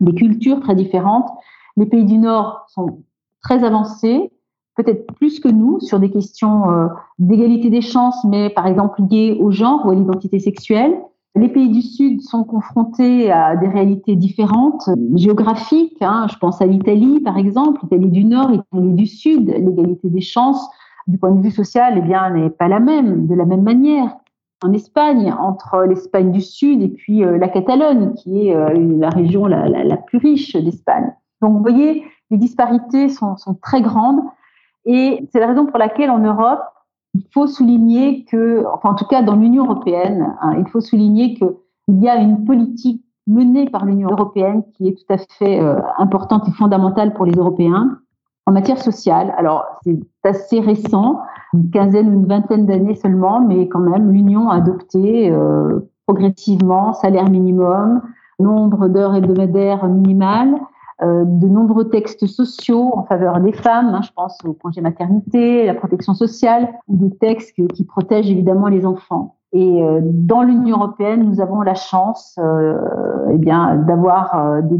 des 0.00 0.14
cultures 0.14 0.60
très 0.60 0.74
différentes. 0.74 1.28
Les 1.76 1.86
pays 1.86 2.04
du 2.04 2.18
Nord 2.18 2.66
sont 2.68 2.98
très 3.42 3.64
avancés, 3.64 4.30
peut-être 4.76 5.12
plus 5.14 5.40
que 5.40 5.48
nous, 5.48 5.80
sur 5.80 5.98
des 5.98 6.10
questions 6.10 6.70
euh, 6.70 6.86
d'égalité 7.18 7.70
des 7.70 7.80
chances, 7.80 8.22
mais 8.24 8.50
par 8.50 8.66
exemple 8.66 9.02
liées 9.10 9.36
au 9.40 9.50
genre 9.50 9.84
ou 9.86 9.90
à 9.90 9.94
l'identité 9.94 10.38
sexuelle. 10.38 10.94
Les 11.34 11.48
pays 11.48 11.68
du 11.68 11.82
Sud 11.82 12.22
sont 12.22 12.44
confrontés 12.44 13.30
à 13.30 13.56
des 13.56 13.68
réalités 13.68 14.16
différentes, 14.16 14.88
géographiques. 15.16 16.00
Hein. 16.00 16.26
Je 16.30 16.38
pense 16.38 16.62
à 16.62 16.66
l'Italie, 16.66 17.20
par 17.20 17.36
exemple, 17.36 17.80
l'Italie 17.82 18.10
du 18.10 18.24
Nord, 18.24 18.50
l'Italie 18.50 18.94
du 18.94 19.06
Sud. 19.06 19.48
L'égalité 19.48 20.08
des 20.08 20.22
chances, 20.22 20.66
du 21.06 21.18
point 21.18 21.32
de 21.32 21.42
vue 21.42 21.50
social, 21.50 21.94
eh 21.98 22.00
bien, 22.00 22.30
n'est 22.30 22.48
pas 22.48 22.68
la 22.68 22.80
même, 22.80 23.26
de 23.26 23.34
la 23.34 23.44
même 23.44 23.62
manière. 23.62 24.16
En 24.64 24.72
Espagne, 24.72 25.30
entre 25.38 25.84
l'Espagne 25.84 26.32
du 26.32 26.40
Sud 26.40 26.80
et 26.80 26.88
puis 26.88 27.22
euh, 27.22 27.36
la 27.36 27.48
Catalogne, 27.48 28.14
qui 28.14 28.48
est 28.48 28.56
euh, 28.56 28.72
la 28.98 29.10
région 29.10 29.44
la, 29.44 29.96
plus 29.98 30.16
riche 30.16 30.56
d'Espagne. 30.56 31.12
Donc, 31.42 31.52
vous 31.52 31.60
voyez, 31.60 32.02
les 32.30 32.38
disparités 32.38 33.10
sont 33.10 33.36
très 33.60 33.82
grandes. 33.82 34.22
Et 34.86 35.28
c'est 35.30 35.40
la 35.40 35.48
raison 35.48 35.66
pour 35.66 35.78
laquelle 35.78 36.10
en 36.10 36.18
Europe, 36.18 36.62
il 37.14 37.26
faut 37.32 37.46
souligner 37.46 38.24
que, 38.24 38.64
enfin 38.72 38.90
en 38.90 38.94
tout 38.94 39.06
cas 39.06 39.22
dans 39.22 39.36
l'Union 39.36 39.64
européenne, 39.64 40.34
hein, 40.40 40.54
il 40.58 40.68
faut 40.68 40.80
souligner 40.80 41.34
qu'il 41.34 42.02
y 42.02 42.08
a 42.08 42.16
une 42.16 42.44
politique 42.44 43.02
menée 43.26 43.68
par 43.68 43.84
l'Union 43.84 44.10
européenne 44.10 44.62
qui 44.74 44.88
est 44.88 44.94
tout 44.94 45.12
à 45.12 45.18
fait 45.18 45.60
euh, 45.60 45.80
importante 45.98 46.48
et 46.48 46.52
fondamentale 46.52 47.12
pour 47.14 47.24
les 47.24 47.32
Européens 47.32 47.98
en 48.46 48.52
matière 48.52 48.78
sociale. 48.78 49.34
Alors 49.36 49.64
c'est 49.82 49.98
assez 50.24 50.60
récent, 50.60 51.20
une 51.52 51.70
quinzaine 51.70 52.08
ou 52.10 52.20
une 52.20 52.26
vingtaine 52.26 52.66
d'années 52.66 52.94
seulement, 52.94 53.40
mais 53.40 53.68
quand 53.68 53.80
même 53.80 54.12
l'Union 54.12 54.50
a 54.50 54.56
adopté 54.56 55.30
euh, 55.30 55.80
progressivement 56.06 56.92
salaire 56.92 57.28
minimum, 57.28 58.02
nombre 58.38 58.88
d'heures 58.88 59.16
hebdomadaires 59.16 59.86
minimales, 59.88 60.54
de 61.02 61.46
nombreux 61.46 61.90
textes 61.90 62.26
sociaux 62.26 62.92
en 62.94 63.04
faveur 63.04 63.40
des 63.40 63.52
femmes, 63.52 63.94
hein, 63.94 64.00
je 64.02 64.10
pense 64.16 64.38
au 64.44 64.54
congé 64.54 64.80
maternité, 64.80 65.66
la 65.66 65.74
protection 65.74 66.14
sociale, 66.14 66.68
ou 66.88 66.96
des 66.96 67.16
textes 67.16 67.54
qui 67.74 67.84
protègent 67.84 68.30
évidemment 68.30 68.68
les 68.68 68.86
enfants. 68.86 69.36
Et 69.52 69.82
euh, 69.82 70.00
dans 70.02 70.42
l'Union 70.42 70.76
européenne, 70.76 71.22
nous 71.22 71.40
avons 71.40 71.62
la 71.62 71.74
chance 71.74 72.38
euh, 72.38 72.76
eh 73.30 73.38
bien, 73.38 73.76
d'avoir 73.76 74.34
euh, 74.34 74.60
des, 74.60 74.76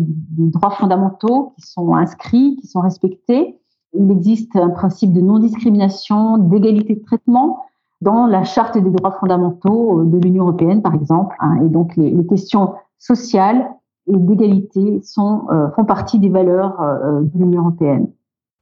droits 0.50 0.72
fondamentaux 0.72 1.54
qui 1.56 1.66
sont 1.66 1.94
inscrits, 1.94 2.56
qui 2.60 2.66
sont 2.66 2.80
respectés. 2.80 3.58
Il 3.94 4.10
existe 4.10 4.54
un 4.56 4.70
principe 4.70 5.12
de 5.12 5.20
non-discrimination, 5.22 6.36
d'égalité 6.36 6.96
de 6.96 7.02
traitement 7.04 7.64
dans 8.02 8.26
la 8.26 8.44
charte 8.44 8.76
des 8.76 8.90
droits 8.90 9.12
fondamentaux 9.12 10.04
de 10.04 10.18
l'Union 10.18 10.44
européenne, 10.44 10.82
par 10.82 10.94
exemple. 10.94 11.34
Hein, 11.40 11.56
et 11.64 11.68
donc, 11.68 11.96
les 11.96 12.26
questions 12.26 12.74
sociales 12.98 13.70
et 14.08 14.16
d'égalité 14.16 15.00
sont, 15.02 15.46
euh, 15.50 15.68
font 15.74 15.84
partie 15.84 16.18
des 16.18 16.28
valeurs 16.28 16.80
euh, 16.80 17.20
de 17.22 17.38
l'Union 17.38 17.62
européenne. 17.62 18.08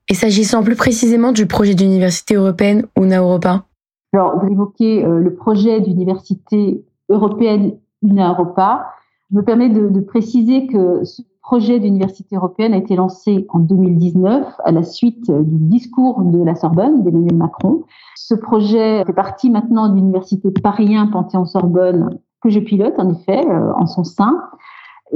Et 0.09 0.15
s'agissant 0.15 0.63
plus 0.63 0.77
précisément 0.77 1.33
du 1.33 1.47
projet 1.47 1.75
d'université 1.75 2.35
européenne 2.35 2.87
UNA 2.97 3.21
Europa? 3.21 3.65
Alors, 4.13 4.39
vous 4.39 4.49
évoquez 4.51 5.05
euh, 5.05 5.19
le 5.19 5.35
projet 5.35 5.81
d'université 5.81 6.85
européenne 7.09 7.75
UNA 8.03 8.31
Europa. 8.31 8.87
Je 9.31 9.37
me 9.37 9.43
permets 9.43 9.71
de, 9.71 9.89
de 9.89 10.01
préciser 10.01 10.67
que 10.67 11.05
ce 11.05 11.23
projet 11.43 11.79
d'université 11.79 12.37
européenne 12.37 12.73
a 12.73 12.79
été 12.79 12.97
lancé 12.97 13.47
en 13.51 13.59
2019 13.59 14.47
à 14.65 14.73
la 14.73 14.83
suite 14.83 15.31
du 15.31 15.59
discours 15.69 16.23
de 16.23 16.43
la 16.43 16.55
Sorbonne 16.55 17.03
d'Emmanuel 17.03 17.37
Macron. 17.37 17.83
Ce 18.17 18.35
projet 18.35 19.05
fait 19.05 19.13
partie 19.13 19.51
maintenant 19.51 19.91
de 19.91 19.97
l'université 19.97 20.51
Paris 20.51 20.97
1 20.97 21.09
Panthéon-Sorbonne 21.09 22.19
que 22.43 22.49
je 22.49 22.61
pilote 22.61 22.95
en 22.99 23.11
effet 23.11 23.45
en 23.77 23.87
son 23.87 24.05
sein. 24.05 24.41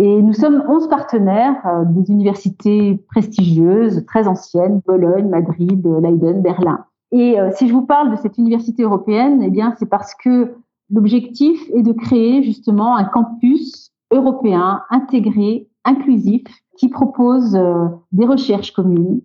Et 0.01 0.23
nous 0.23 0.33
sommes 0.33 0.63
11 0.69 0.89
partenaires 0.89 1.57
euh, 1.67 1.85
des 1.85 2.09
universités 2.13 3.05
prestigieuses, 3.09 4.07
très 4.07 4.29
anciennes, 4.29 4.81
Bologne, 4.87 5.29
Madrid, 5.29 5.85
Leiden, 6.01 6.41
Berlin. 6.41 6.85
Et 7.11 7.41
euh, 7.41 7.51
si 7.57 7.67
je 7.67 7.73
vous 7.73 7.85
parle 7.85 8.13
de 8.13 8.17
cette 8.17 8.39
université 8.39 8.85
européenne, 8.85 9.43
eh 9.43 9.51
bien, 9.51 9.75
c'est 9.77 9.89
parce 9.89 10.15
que 10.15 10.55
l'objectif 10.89 11.61
est 11.75 11.83
de 11.83 11.93
créer 11.93 12.45
justement 12.45 12.95
un 12.95 13.05
campus 13.05 13.91
européen 14.13 14.83
intégré, 14.91 15.69
inclusif, 15.85 16.45
qui 16.77 16.89
propose 16.89 17.57
euh, 17.57 17.89
des 18.13 18.25
recherches 18.25 18.73
communes, 18.73 19.21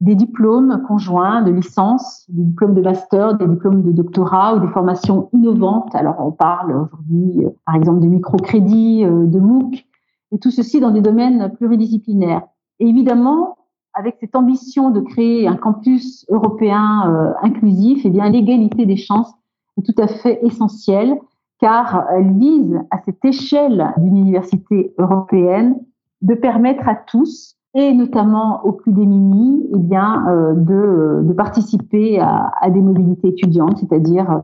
des 0.00 0.14
diplômes 0.14 0.82
conjoints 0.88 1.42
de 1.42 1.50
licence, 1.50 2.24
des 2.30 2.44
diplômes 2.44 2.74
de 2.74 2.80
master, 2.80 3.36
des 3.36 3.46
diplômes 3.46 3.82
de 3.82 3.92
doctorat 3.92 4.56
ou 4.56 4.60
des 4.60 4.68
formations 4.68 5.28
innovantes. 5.34 5.94
Alors, 5.94 6.16
on 6.18 6.32
parle 6.32 6.70
aujourd'hui, 6.70 7.44
par 7.66 7.74
exemple, 7.74 8.00
de 8.00 8.06
microcrédit, 8.06 9.04
de 9.04 9.38
MOOC, 9.38 9.84
et 10.32 10.38
tout 10.38 10.50
ceci 10.50 10.80
dans 10.80 10.90
des 10.90 11.00
domaines 11.00 11.52
pluridisciplinaires. 11.56 12.42
Et 12.80 12.88
évidemment, 12.88 13.56
avec 13.94 14.16
cette 14.20 14.34
ambition 14.34 14.90
de 14.90 15.00
créer 15.00 15.46
un 15.46 15.56
campus 15.56 16.26
européen 16.28 17.08
euh, 17.08 17.32
inclusif, 17.42 18.02
eh 18.04 18.10
bien 18.10 18.28
l'égalité 18.28 18.86
des 18.86 18.96
chances 18.96 19.32
est 19.78 19.82
tout 19.82 20.00
à 20.02 20.08
fait 20.08 20.44
essentielle 20.44 21.16
car 21.60 22.06
elle 22.10 22.32
vise 22.36 22.80
à 22.90 23.00
cette 23.04 23.24
échelle 23.24 23.94
d'une 23.98 24.16
université 24.16 24.92
européenne 24.98 25.78
de 26.22 26.34
permettre 26.34 26.88
à 26.88 26.96
tous 26.96 27.56
et 27.74 27.92
notamment 27.92 28.64
aux 28.64 28.72
plus 28.72 28.92
démunis, 28.92 29.68
eh 29.74 29.78
bien, 29.78 30.26
euh, 30.28 30.54
de, 30.54 31.32
participer 31.32 32.20
à, 32.20 32.52
des 32.70 32.80
mobilités 32.80 33.28
étudiantes, 33.28 33.78
c'est-à-dire 33.78 34.42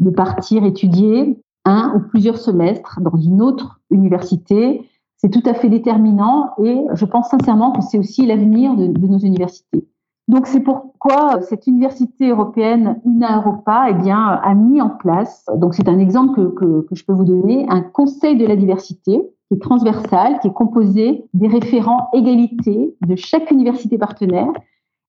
de 0.00 0.10
partir 0.10 0.64
étudier 0.64 1.38
un 1.64 1.94
ou 1.94 2.00
plusieurs 2.00 2.38
semestres 2.38 3.00
dans 3.00 3.16
une 3.16 3.40
autre 3.40 3.80
université 3.90 4.88
c'est 5.22 5.30
tout 5.30 5.48
à 5.48 5.54
fait 5.54 5.68
déterminant 5.68 6.50
et 6.58 6.84
je 6.94 7.04
pense 7.04 7.28
sincèrement 7.28 7.70
que 7.72 7.80
c'est 7.80 7.98
aussi 7.98 8.26
l'avenir 8.26 8.74
de, 8.74 8.86
nos 8.86 9.18
universités. 9.18 9.86
Donc 10.26 10.48
c'est 10.48 10.60
pourquoi 10.60 11.40
cette 11.42 11.68
université 11.68 12.30
européenne 12.30 13.00
UNA 13.04 13.36
Europa 13.36 13.86
eh 13.88 13.94
bien, 13.94 14.18
a 14.18 14.54
mis 14.54 14.80
en 14.80 14.90
place, 14.90 15.46
donc 15.56 15.74
c'est 15.74 15.88
un 15.88 15.98
exemple 15.98 16.34
que, 16.34 16.48
que, 16.54 16.86
que, 16.88 16.94
je 16.94 17.04
peux 17.04 17.12
vous 17.12 17.24
donner, 17.24 17.66
un 17.68 17.82
conseil 17.82 18.36
de 18.36 18.46
la 18.46 18.56
diversité 18.56 19.20
qui 19.48 19.54
est 19.54 19.62
transversal, 19.62 20.40
qui 20.40 20.48
est 20.48 20.52
composé 20.52 21.24
des 21.34 21.48
référents 21.48 22.08
égalité 22.12 22.96
de 23.06 23.14
chaque 23.14 23.50
université 23.52 23.98
partenaire. 23.98 24.52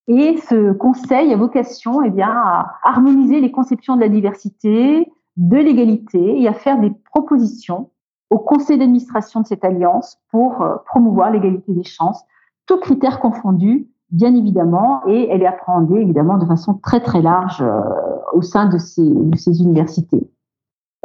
Et 0.07 0.37
ce 0.49 0.73
conseil 0.73 1.33
a 1.33 1.37
vocation 1.37 2.03
eh 2.03 2.09
bien, 2.09 2.29
à 2.29 2.75
harmoniser 2.83 3.39
les 3.39 3.51
conceptions 3.51 3.95
de 3.95 4.01
la 4.01 4.09
diversité, 4.09 5.09
de 5.37 5.57
l'égalité 5.57 6.39
et 6.39 6.47
à 6.47 6.53
faire 6.53 6.79
des 6.79 6.91
propositions 7.11 7.89
au 8.33 8.39
conseil 8.39 8.79
d'administration 8.79 9.41
de 9.41 9.45
cette 9.45 9.63
alliance 9.63 10.17
pour 10.31 10.63
euh, 10.63 10.75
promouvoir 10.87 11.29
l'égalité 11.29 11.71
des 11.71 11.83
chances, 11.83 12.25
tous 12.65 12.79
critères 12.79 13.19
confondus, 13.19 13.87
bien 14.09 14.33
évidemment, 14.33 15.01
et 15.05 15.29
elle 15.29 15.43
est 15.43 15.47
appréhendée 15.47 16.01
évidemment 16.01 16.39
de 16.39 16.45
façon 16.47 16.73
très 16.73 16.99
très 16.99 17.21
large 17.21 17.61
euh, 17.61 17.79
au 18.33 18.41
sein 18.41 18.67
de 18.67 18.79
ces, 18.79 19.03
universités. 19.61 20.27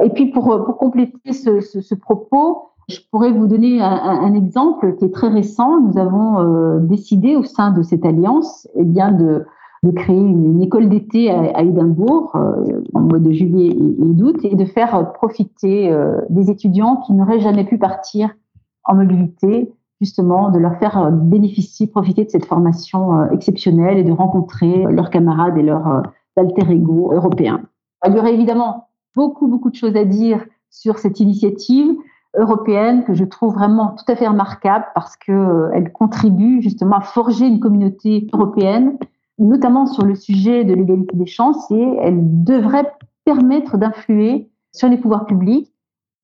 Et 0.03 0.09
puis 0.09 0.31
pour, 0.31 0.75
compléter 0.77 1.33
ce, 1.33 1.93
propos, 1.93 2.69
je 2.87 2.97
pourrais 3.11 3.31
vous 3.31 3.45
donner 3.45 3.79
un, 3.79 3.91
un, 3.91 4.33
exemple 4.33 4.95
qui 4.95 5.05
est 5.05 5.13
très 5.13 5.27
récent. 5.27 5.79
Nous 5.81 5.99
avons 5.99 6.39
euh, 6.39 6.79
décidé 6.79 7.35
au 7.35 7.43
sein 7.43 7.69
de 7.71 7.83
cette 7.83 8.05
alliance 8.05 8.67
eh 8.73 8.85
bien 8.85 9.11
de, 9.11 9.45
de 9.83 9.91
créer 9.91 10.19
une, 10.19 10.61
école 10.61 10.89
d'été 10.89 11.31
à, 11.31 11.39
à, 11.55 11.63
Édimbourg 11.63 12.35
euh, 12.35 12.81
en 12.93 13.01
mois 13.01 13.19
de 13.19 13.31
juillet 13.31 13.69
et, 13.69 14.13
d'août 14.13 14.37
et 14.43 14.55
de 14.55 14.65
faire 14.65 15.13
profiter 15.13 15.91
euh, 15.91 16.19
des 16.29 16.51
étudiants 16.51 16.97
qui 16.97 17.13
n'auraient 17.13 17.39
jamais 17.39 17.63
pu 17.63 17.77
partir 17.77 18.35
en 18.83 18.95
mobilité, 18.95 19.71
justement 20.01 20.49
de 20.49 20.59
leur 20.59 20.77
faire 20.77 21.11
bénéficier, 21.11 21.87
profiter 21.87 22.25
de 22.25 22.29
cette 22.29 22.45
formation 22.45 23.19
euh, 23.19 23.29
exceptionnelle 23.31 23.97
et 23.97 24.03
de 24.03 24.11
rencontrer 24.11 24.85
leurs 24.89 25.09
camarades 25.09 25.57
et 25.57 25.63
leurs 25.63 25.87
euh, 25.87 26.01
alter 26.37 26.71
ego 26.71 27.11
européens. 27.13 27.61
Il 28.07 28.15
y 28.15 28.19
aurait 28.19 28.33
évidemment 28.33 28.87
beaucoup, 29.15 29.47
beaucoup 29.47 29.69
de 29.69 29.75
choses 29.75 29.95
à 29.95 30.05
dire 30.05 30.45
sur 30.69 30.99
cette 30.99 31.19
initiative 31.19 31.95
européenne 32.37 33.03
que 33.03 33.13
je 33.13 33.25
trouve 33.25 33.55
vraiment 33.55 33.95
tout 33.97 34.09
à 34.09 34.15
fait 34.15 34.27
remarquable 34.27 34.85
parce 34.95 35.17
que 35.17 35.31
euh, 35.31 35.71
elle 35.73 35.91
contribue 35.91 36.61
justement 36.61 36.97
à 36.97 37.01
forger 37.01 37.47
une 37.47 37.59
communauté 37.59 38.27
européenne 38.33 38.97
notamment 39.39 39.85
sur 39.85 40.05
le 40.05 40.15
sujet 40.15 40.63
de 40.63 40.73
l'égalité 40.73 41.15
des 41.15 41.25
chances, 41.25 41.69
et 41.71 41.97
elle 42.01 42.43
devrait 42.43 42.91
permettre 43.25 43.77
d'influer 43.77 44.49
sur 44.71 44.89
les 44.89 44.97
pouvoirs 44.97 45.25
publics 45.25 45.73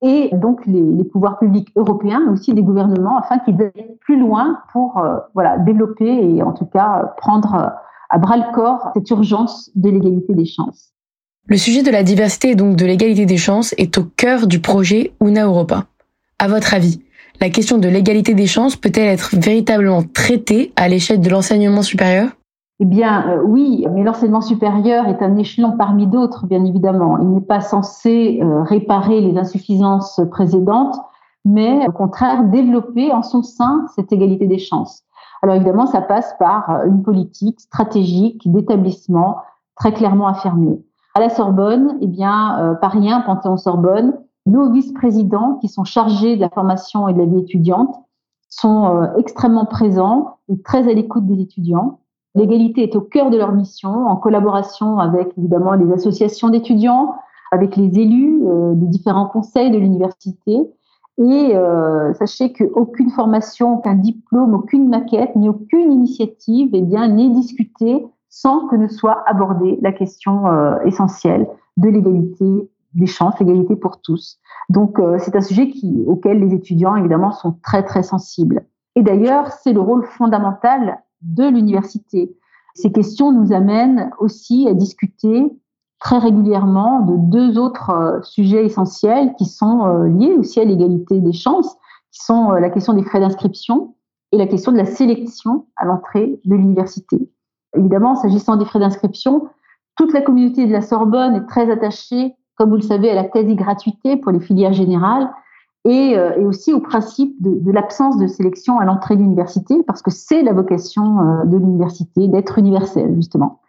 et 0.02 0.30
donc 0.34 0.66
les, 0.66 1.04
pouvoirs 1.06 1.40
publics 1.40 1.70
européens, 1.76 2.22
mais 2.26 2.34
aussi 2.34 2.54
des 2.54 2.62
gouvernements, 2.62 3.18
afin 3.18 3.40
qu'ils 3.40 3.60
aillent 3.62 3.98
plus 4.02 4.20
loin 4.20 4.60
pour 4.72 4.98
euh, 4.98 5.18
voilà, 5.34 5.58
développer 5.58 6.06
et 6.06 6.44
en 6.44 6.52
tout 6.52 6.66
cas 6.66 7.14
prendre 7.18 7.74
à 8.10 8.18
bras 8.18 8.38
le 8.38 8.54
corps 8.54 8.92
cette 8.94 9.10
urgence 9.10 9.72
de 9.76 9.90
l'égalité 9.90 10.34
des 10.34 10.46
chances. 10.46 10.92
Le 11.48 11.58
sujet 11.58 11.84
de 11.84 11.92
la 11.92 12.04
diversité 12.04 12.52
et 12.52 12.56
donc 12.56 12.76
de 12.76 12.86
l'égalité 12.86 13.26
des 13.26 13.38
chances 13.38 13.74
est 13.78 13.98
au 13.98 14.04
cœur 14.04 14.48
du 14.48 14.60
projet 14.60 15.14
UNA 15.22 15.46
Europa. 15.46 15.86
À 16.40 16.48
votre 16.48 16.74
avis, 16.74 17.02
la 17.40 17.50
question 17.50 17.78
de 17.78 17.88
l'égalité 17.88 18.34
des 18.34 18.48
chances 18.48 18.76
peut-elle 18.76 19.08
être 19.08 19.36
véritablement 19.36 20.04
traitée 20.04 20.74
à 20.76 20.88
l'échelle 20.88 21.22
de 21.22 21.30
l'enseignement 21.30 21.82
supérieur? 21.82 22.30
Eh 22.82 22.86
bien, 22.86 23.30
euh, 23.30 23.42
oui, 23.42 23.88
mais 23.92 24.04
l'enseignement 24.04 24.42
supérieur 24.42 25.08
est 25.08 25.22
un 25.22 25.38
échelon 25.38 25.78
parmi 25.78 26.08
d'autres, 26.08 26.46
bien 26.46 26.66
évidemment. 26.66 27.18
Il 27.20 27.30
n'est 27.30 27.42
pas 27.42 27.62
censé 27.62 28.42
euh, 28.42 28.64
réparer 28.64 29.22
les 29.22 29.38
insuffisances 29.38 30.20
précédentes, 30.30 30.98
mais 31.46 31.88
au 31.88 31.92
contraire 31.94 32.44
développer 32.44 33.14
en 33.14 33.24
son 33.24 33.44
sein 33.44 33.86
cette 33.96 34.12
égalité 34.12 34.48
des 34.48 34.58
chances. 34.58 35.04
Alors 35.42 35.56
évidemment, 35.56 35.86
ça 35.86 36.02
passe 36.02 36.36
par 36.38 36.70
euh, 36.70 36.88
une 36.88 37.02
politique 37.02 37.62
stratégique 37.62 38.52
d'établissement 38.52 39.38
très 39.78 39.94
clairement 39.94 40.28
affirmée. 40.28 40.84
À 41.14 41.22
la 41.22 41.30
Sorbonne, 41.30 41.98
eh 42.02 42.08
bien, 42.08 42.78
Paris 42.82 43.10
1, 43.10 43.22
Panthéon-Sorbonne, 43.22 44.18
nos 44.46 44.70
vice-présidents 44.70 45.60
qui 45.62 45.70
sont 45.70 45.86
chargés 45.86 46.36
de 46.36 46.42
la 46.42 46.50
formation 46.50 47.08
et 47.08 47.14
de 47.14 47.20
la 47.20 47.26
vie 47.26 47.40
étudiante 47.40 47.96
sont 48.50 49.14
extrêmement 49.18 49.66
présents 49.66 50.40
et 50.50 50.62
très 50.62 50.90
à 50.90 50.94
l'écoute 50.94 51.26
des 51.26 51.42
étudiants. 51.42 52.00
L'égalité 52.36 52.84
est 52.84 52.96
au 52.96 53.02
cœur 53.02 53.30
de 53.30 53.38
leur 53.38 53.54
mission, 53.54 54.08
en 54.08 54.16
collaboration 54.18 55.00
avec 55.00 55.30
évidemment 55.38 55.74
les 55.74 55.92
associations 55.94 56.50
d'étudiants, 56.50 57.16
avec 57.52 57.76
les 57.76 58.00
élus 58.00 58.42
euh, 58.46 58.74
des 58.74 58.88
différents 58.88 59.28
conseils 59.28 59.72
de 59.72 59.78
l'université. 59.78 60.58
Et 61.18 61.56
euh, 61.56 62.14
sachez 62.16 62.52
qu'aucune 62.52 63.10
formation, 63.10 63.78
aucun 63.78 63.96
diplôme, 63.96 64.54
aucune 64.54 64.90
maquette, 64.90 65.36
ni 65.36 65.48
aucune 65.48 65.92
initiative 65.92 66.72
eh 66.74 66.82
bien, 66.82 67.08
n'est 67.08 67.30
discutée 67.30 68.06
sans 68.30 68.68
que 68.68 68.76
ne 68.76 68.90
soit 68.90 69.24
abordée 69.28 69.80
la 69.82 69.94
question 69.94 70.48
euh, 70.48 70.78
essentielle 70.84 71.48
de 71.78 71.88
l'égalité 71.88 72.70
des 72.94 73.06
chances, 73.06 73.40
l'égalité 73.40 73.78
pour 73.78 74.02
tous. 74.02 74.40
Donc 74.70 75.00
euh, 75.00 75.18
c'est 75.20 75.38
un 75.38 75.42
sujet 75.42 75.72
auquel 76.06 76.40
les 76.40 76.54
étudiants 76.54 76.98
évidemment 76.98 77.32
sont 77.32 77.56
très 77.64 77.84
très 77.84 78.04
sensibles. 78.04 78.66
Et 78.96 79.04
d'ailleurs, 79.04 79.52
c'est 79.52 79.72
le 79.72 79.80
rôle 79.80 80.06
fondamental 80.06 81.00
de 81.26 81.44
l'université. 81.44 82.36
Ces 82.76 82.92
questions 82.92 83.32
nous 83.32 83.54
amènent 83.54 84.12
aussi 84.20 84.68
à 84.70 84.74
discuter 84.74 85.46
très 86.00 86.18
régulièrement 86.18 87.02
de 87.02 87.16
deux 87.18 87.58
autres 87.58 87.90
euh, 87.90 88.22
sujets 88.22 88.66
essentiels 88.66 89.34
qui 89.38 89.46
sont 89.46 89.86
euh, 89.86 90.08
liés 90.08 90.36
aussi 90.38 90.60
à 90.60 90.66
l'égalité 90.66 91.20
des 91.20 91.34
chances, 91.34 91.74
qui 92.12 92.24
sont 92.24 92.52
euh, 92.52 92.60
la 92.60 92.70
question 92.70 92.94
des 92.94 93.04
frais 93.04 93.20
d'inscription 93.20 93.96
et 94.32 94.38
la 94.38 94.46
question 94.46 94.72
de 94.72 94.78
la 94.78 94.86
sélection 94.86 95.66
à 95.78 95.86
l'entrée 95.86 96.40
de 96.44 96.56
l'université. 96.56 97.30
Évidemment, 97.78 98.16
s'agissant 98.16 98.58
des 98.58 98.66
frais 98.66 98.80
d'inscription, 98.80 99.48
toute 99.96 100.14
la 100.14 100.22
communauté 100.22 100.68
de 100.68 100.72
la 100.72 100.82
Sorbonne 100.82 101.36
est 101.36 101.48
très 101.48 101.72
attachée, 101.72 102.36
comme 102.56 102.70
vous 102.70 102.76
le 102.76 102.82
savez, 102.82 103.10
à 103.10 103.16
la 103.16 103.24
quasi-gratuité 103.24 104.18
pour 104.18 104.32
les 104.32 104.42
filières 104.42 104.74
générales 104.74 105.30
euh, 105.86 106.36
et, 106.38 106.46
aussi 106.46 106.74
au 106.74 106.80
principe 106.80 107.36
de, 107.42 107.72
l'absence 107.72 108.18
de 108.18 108.28
sélection 108.28 108.80
à 108.80 108.86
l'entrée 108.86 109.16
de 109.16 109.22
l'université, 109.22 109.84
parce 109.84 110.02
que 110.02 110.12
c'est 110.12 110.42
la 110.42 110.54
vocation 110.54 111.20
euh, 111.20 111.46
de 111.46 111.58
l'université 111.58 112.28
d'être 112.28 112.58
universelle, 112.58 113.14
justement. 113.16 113.60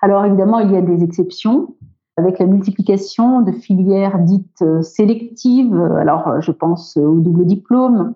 Alors 0.00 0.24
évidemment, 0.24 0.60
il 0.60 0.70
y 0.70 0.76
a 0.76 0.80
des 0.80 1.02
exceptions 1.02 1.74
avec 2.16 2.38
la 2.38 2.46
multiplication 2.46 3.42
de 3.42 3.52
filières 3.52 4.18
dites 4.18 4.62
euh, 4.62 4.82
sélectives. 4.82 5.78
Alors 6.00 6.40
je 6.40 6.52
pense 6.52 6.96
aux 6.96 7.20
doubles 7.20 7.44
diplômes, 7.44 8.14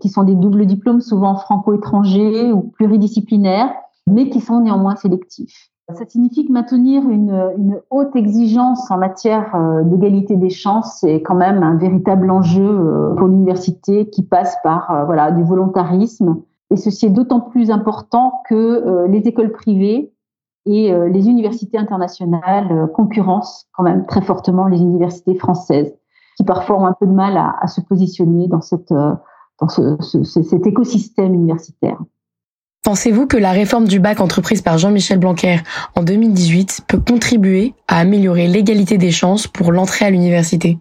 qui 0.00 0.08
sont 0.08 0.22
des 0.22 0.34
doubles 0.34 0.66
diplômes 0.66 1.00
souvent 1.00 1.34
franco-étrangers 1.34 2.52
ou 2.52 2.62
pluridisciplinaires, 2.62 3.72
mais 4.06 4.28
qui 4.30 4.40
sont 4.40 4.60
néanmoins 4.60 4.96
sélectifs. 4.96 5.70
Ça 5.94 6.04
signifie 6.06 6.44
que 6.44 6.52
maintenir 6.52 7.08
une, 7.08 7.80
haute 7.88 8.14
exigence 8.14 8.90
en 8.90 8.98
matière 8.98 9.54
euh, 9.54 9.82
d'égalité 9.84 10.36
des 10.36 10.50
chances, 10.50 10.98
c'est 11.00 11.22
quand 11.22 11.34
même 11.34 11.62
un 11.62 11.76
véritable 11.78 12.30
enjeu 12.30 12.62
euh, 12.62 13.14
pour 13.14 13.26
l'université 13.26 14.10
qui 14.10 14.22
passe 14.22 14.54
par 14.62 14.90
euh, 14.90 15.04
voilà 15.06 15.30
du 15.30 15.42
volontarisme. 15.42 16.42
Et 16.70 16.76
ceci 16.76 17.06
est 17.06 17.10
d'autant 17.10 17.40
plus 17.40 17.70
important 17.70 18.42
que 18.46 19.06
les 19.08 19.20
écoles 19.20 19.52
privées 19.52 20.12
et 20.66 20.92
les 20.92 21.26
universités 21.26 21.78
internationales 21.78 22.90
concurrencent 22.92 23.66
quand 23.72 23.84
même 23.84 24.04
très 24.04 24.20
fortement 24.20 24.66
les 24.66 24.78
universités 24.78 25.34
françaises, 25.34 25.96
qui 26.36 26.44
parfois 26.44 26.78
ont 26.78 26.84
un 26.84 26.92
peu 26.92 27.06
de 27.06 27.12
mal 27.12 27.38
à, 27.38 27.66
se 27.68 27.80
positionner 27.80 28.48
dans, 28.48 28.60
cet 28.60 28.92
écosystème 30.66 31.32
universitaire. 31.32 32.02
Pensez-vous 32.84 33.26
que 33.26 33.36
la 33.36 33.50
réforme 33.50 33.86
du 33.86 34.00
bac 34.00 34.20
entreprise 34.20 34.62
par 34.62 34.78
Jean-Michel 34.78 35.18
Blanquer 35.18 35.56
en 35.94 36.02
2018 36.02 36.82
peut 36.88 37.00
contribuer 37.00 37.74
à 37.88 37.98
améliorer 37.98 38.46
l'égalité 38.46 38.98
des 38.98 39.10
chances 39.10 39.46
pour 39.46 39.72
l'entrée 39.72 40.06
à 40.06 40.10
l'université? 40.10 40.78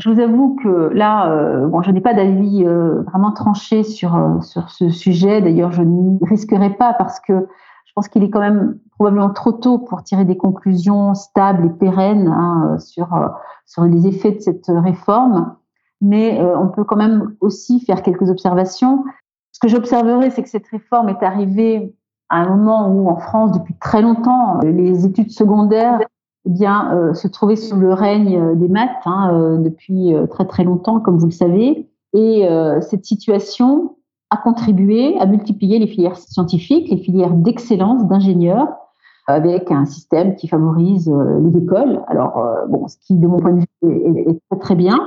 Je 0.00 0.08
vous 0.08 0.18
avoue 0.18 0.56
que 0.62 0.90
là, 0.94 1.30
euh, 1.30 1.66
bon, 1.66 1.82
je 1.82 1.90
n'ai 1.90 2.00
pas 2.00 2.14
d'avis 2.14 2.64
euh, 2.64 3.02
vraiment 3.02 3.32
tranché 3.32 3.82
sur, 3.82 4.16
euh, 4.16 4.40
sur 4.40 4.70
ce 4.70 4.88
sujet. 4.88 5.42
D'ailleurs, 5.42 5.72
je 5.72 5.82
ne 5.82 6.16
risquerai 6.26 6.70
pas 6.70 6.94
parce 6.94 7.20
que 7.20 7.34
je 7.84 7.92
pense 7.94 8.08
qu'il 8.08 8.22
est 8.22 8.30
quand 8.30 8.40
même 8.40 8.78
probablement 8.92 9.30
trop 9.30 9.52
tôt 9.52 9.78
pour 9.78 10.02
tirer 10.02 10.24
des 10.24 10.38
conclusions 10.38 11.14
stables 11.14 11.66
et 11.66 11.70
pérennes 11.70 12.28
hein, 12.28 12.78
sur, 12.78 13.08
sur 13.66 13.84
les 13.84 14.06
effets 14.06 14.32
de 14.32 14.40
cette 14.40 14.68
réforme. 14.68 15.56
Mais 16.00 16.40
on 16.40 16.68
peut 16.68 16.84
quand 16.84 16.96
même 16.96 17.34
aussi 17.40 17.80
faire 17.80 18.02
quelques 18.02 18.30
observations. 18.30 19.04
Ce 19.60 19.66
que 19.66 19.72
j'observerai, 19.72 20.30
c'est 20.30 20.42
que 20.42 20.48
cette 20.48 20.68
réforme 20.68 21.10
est 21.10 21.22
arrivée 21.22 21.94
à 22.30 22.38
un 22.38 22.56
moment 22.56 22.88
où, 22.88 23.10
en 23.10 23.16
France, 23.16 23.52
depuis 23.52 23.74
très 23.74 24.00
longtemps, 24.00 24.58
les 24.62 25.04
études 25.04 25.30
secondaires 25.30 26.00
eh 26.46 26.66
euh, 26.66 27.12
se 27.12 27.28
trouvaient 27.28 27.56
sous 27.56 27.76
le 27.76 27.92
règne 27.92 28.56
des 28.56 28.68
maths 28.68 29.02
hein, 29.04 29.34
euh, 29.34 29.58
depuis 29.58 30.14
euh, 30.14 30.26
très 30.26 30.46
très 30.46 30.64
longtemps, 30.64 31.00
comme 31.00 31.18
vous 31.18 31.26
le 31.26 31.32
savez. 31.32 31.90
Et 32.14 32.48
cette 32.80 33.04
situation 33.04 33.96
a 34.30 34.36
contribué 34.36 35.16
à 35.20 35.26
multiplier 35.26 35.78
les 35.78 35.86
filières 35.86 36.16
scientifiques, 36.16 36.90
les 36.90 36.96
filières 36.96 37.34
d'excellence 37.34 38.04
d'ingénieurs, 38.08 38.66
avec 39.28 39.70
un 39.70 39.84
système 39.84 40.34
qui 40.34 40.48
favorise 40.48 41.08
les 41.08 41.56
écoles. 41.56 42.02
Alors, 42.08 42.42
bon, 42.68 42.88
ce 42.88 42.96
qui, 42.96 43.14
de 43.14 43.28
mon 43.28 43.38
point 43.38 43.52
de 43.52 43.60
vue, 43.60 44.26
est, 44.26 44.30
est 44.30 44.40
très 44.50 44.58
très 44.58 44.74
bien. 44.74 44.98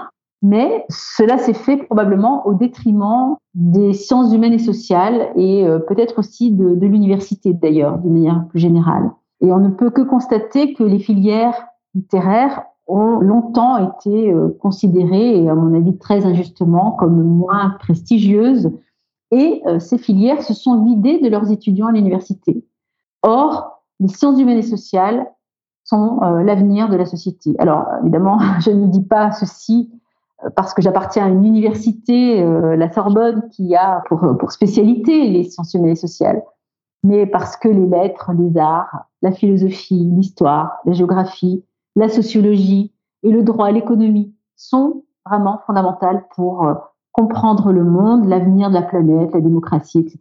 Mais 0.43 0.85
cela 0.89 1.37
s'est 1.37 1.53
fait 1.53 1.77
probablement 1.77 2.45
au 2.45 2.53
détriment 2.53 3.37
des 3.55 3.93
sciences 3.93 4.33
humaines 4.33 4.51
et 4.51 4.59
sociales 4.59 5.31
et 5.37 5.65
euh, 5.65 5.79
peut-être 5.79 6.19
aussi 6.19 6.51
de, 6.51 6.85
l'université 6.85 7.53
d'ailleurs, 7.53 7.97
d'une 7.99 8.11
manière 8.11 8.45
plus 8.49 8.59
générale. 8.59 9.09
Et 9.39 9.53
on 9.53 9.59
ne 9.59 9.69
peut 9.69 9.89
que 9.89 10.01
constater 10.01 10.73
que 10.73 10.83
les 10.83 10.99
filières 10.99 11.65
littéraires 11.95 12.63
ont 12.87 13.19
longtemps 13.19 13.77
été 13.77 14.33
euh, 14.33 14.49
considérées, 14.59 15.41
et 15.41 15.49
à 15.49 15.55
mon 15.55 15.73
avis 15.73 15.97
très 15.97 16.25
injustement, 16.25 16.91
comme 16.91 17.23
moins 17.23 17.77
prestigieuses. 17.79 18.69
Et 19.31 19.61
euh, 19.65 19.79
ces 19.79 19.97
filières 19.97 20.43
se 20.43 20.53
sont 20.53 20.83
vidées 20.83 21.19
de 21.19 21.29
leurs 21.29 21.51
étudiants 21.51 21.87
à 21.87 21.93
l'université. 21.93 22.65
Or, 23.21 23.81
les 24.01 24.09
sciences 24.09 24.41
humaines 24.41 24.57
et 24.57 24.61
sociales 24.61 25.25
sont 25.85 26.19
l'avenir 26.19 26.89
de 26.89 26.95
la 26.95 27.05
société. 27.05 27.55
Alors, 27.59 27.85
évidemment, 28.01 28.39
je 28.59 28.71
ne 28.71 28.87
dis 28.87 29.03
pas 29.03 29.31
ceci 29.31 29.89
parce 30.55 30.73
que 30.73 30.81
j'appartiens 30.81 31.25
à 31.25 31.29
une 31.29 31.45
université, 31.45 32.41
euh, 32.41 32.75
la 32.75 32.91
Sorbonne, 32.91 33.49
qui 33.49 33.75
a 33.75 34.03
pour, 34.07 34.37
pour 34.37 34.51
spécialité 34.51 35.29
les 35.29 35.43
sciences 35.43 35.73
humaines 35.73 35.91
et 35.91 35.95
sociales, 35.95 36.43
mais 37.03 37.25
parce 37.25 37.57
que 37.57 37.67
les 37.67 37.85
lettres, 37.85 38.31
les 38.37 38.57
arts, 38.57 39.05
la 39.21 39.31
philosophie, 39.31 40.09
l'histoire, 40.15 40.77
la 40.85 40.93
géographie, 40.93 41.65
la 41.95 42.09
sociologie 42.09 42.93
et 43.23 43.31
le 43.31 43.43
droit, 43.43 43.71
l'économie 43.71 44.33
sont 44.55 45.03
vraiment 45.25 45.61
fondamentales 45.65 46.25
pour 46.35 46.65
euh, 46.65 46.73
comprendre 47.11 47.71
le 47.71 47.83
monde, 47.83 48.25
l'avenir 48.25 48.69
de 48.69 48.75
la 48.75 48.81
planète, 48.81 49.33
la 49.33 49.41
démocratie, 49.41 49.99
etc. 49.99 50.19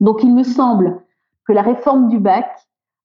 Donc 0.00 0.22
il 0.22 0.34
me 0.34 0.42
semble 0.42 1.02
que 1.46 1.52
la 1.52 1.62
réforme 1.62 2.08
du 2.08 2.18
bac 2.18 2.46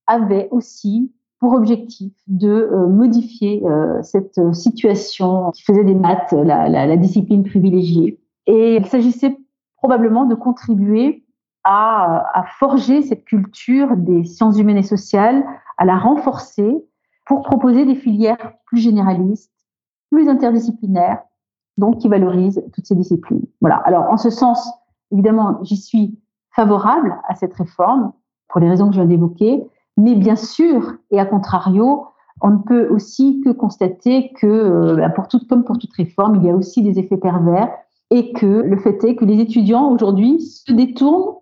avait 0.07 0.47
aussi 0.51 1.11
pour 1.39 1.53
objectif 1.53 2.13
de 2.27 2.49
euh, 2.49 2.87
modifier 2.87 3.65
euh, 3.65 4.01
cette 4.03 4.37
euh, 4.37 4.51
situation 4.51 5.51
qui 5.51 5.63
faisait 5.63 5.85
des 5.85 5.95
maths 5.95 6.33
la, 6.33 6.97
discipline 6.97 7.43
privilégiée. 7.43 8.19
Et 8.45 8.75
il 8.75 8.85
s'agissait 8.85 9.37
probablement 9.77 10.25
de 10.25 10.35
contribuer 10.35 11.23
à, 11.63 12.25
à, 12.33 12.43
forger 12.59 13.01
cette 13.01 13.23
culture 13.23 13.95
des 13.95 14.25
sciences 14.25 14.57
humaines 14.59 14.77
et 14.77 14.83
sociales, 14.83 15.45
à 15.77 15.85
la 15.85 15.97
renforcer 15.97 16.75
pour 17.25 17.43
proposer 17.43 17.85
des 17.85 17.95
filières 17.95 18.53
plus 18.65 18.79
généralistes, 18.79 19.53
plus 20.11 20.27
interdisciplinaires, 20.27 21.21
donc 21.77 21.99
qui 21.99 22.09
valorisent 22.09 22.61
toutes 22.73 22.85
ces 22.85 22.95
disciplines. 22.95 23.45
Voilà. 23.61 23.77
Alors, 23.77 24.09
en 24.11 24.17
ce 24.17 24.29
sens, 24.29 24.69
évidemment, 25.11 25.59
j'y 25.63 25.77
suis 25.77 26.19
favorable 26.55 27.17
à 27.27 27.35
cette 27.35 27.53
réforme 27.53 28.11
pour 28.49 28.59
les 28.59 28.69
raisons 28.69 28.87
que 28.87 28.95
je 28.95 28.99
viens 28.99 29.07
d'évoquer, 29.07 29.63
mais 29.99 30.15
bien 30.15 30.35
sûr, 30.35 30.93
et 31.11 31.19
à 31.19 31.25
contrario, 31.25 32.05
on 32.41 32.51
ne 32.51 32.57
peut 32.57 32.87
aussi 32.89 33.41
que 33.43 33.49
constater 33.49 34.31
que, 34.39 34.47
euh, 34.47 34.95
bah, 34.95 35.09
pour 35.09 35.27
toute, 35.27 35.47
comme 35.47 35.63
pour 35.63 35.77
toute 35.77 35.93
réforme, 35.93 36.37
il 36.37 36.45
y 36.45 36.49
a 36.49 36.55
aussi 36.55 36.81
des 36.81 36.99
effets 36.99 37.17
pervers 37.17 37.69
et 38.11 38.31
que 38.31 38.45
le 38.45 38.77
fait 38.77 39.03
est 39.03 39.15
que 39.15 39.25
les 39.25 39.39
étudiants 39.39 39.91
aujourd'hui 39.91 40.41
se 40.41 40.71
détournent, 40.71 41.35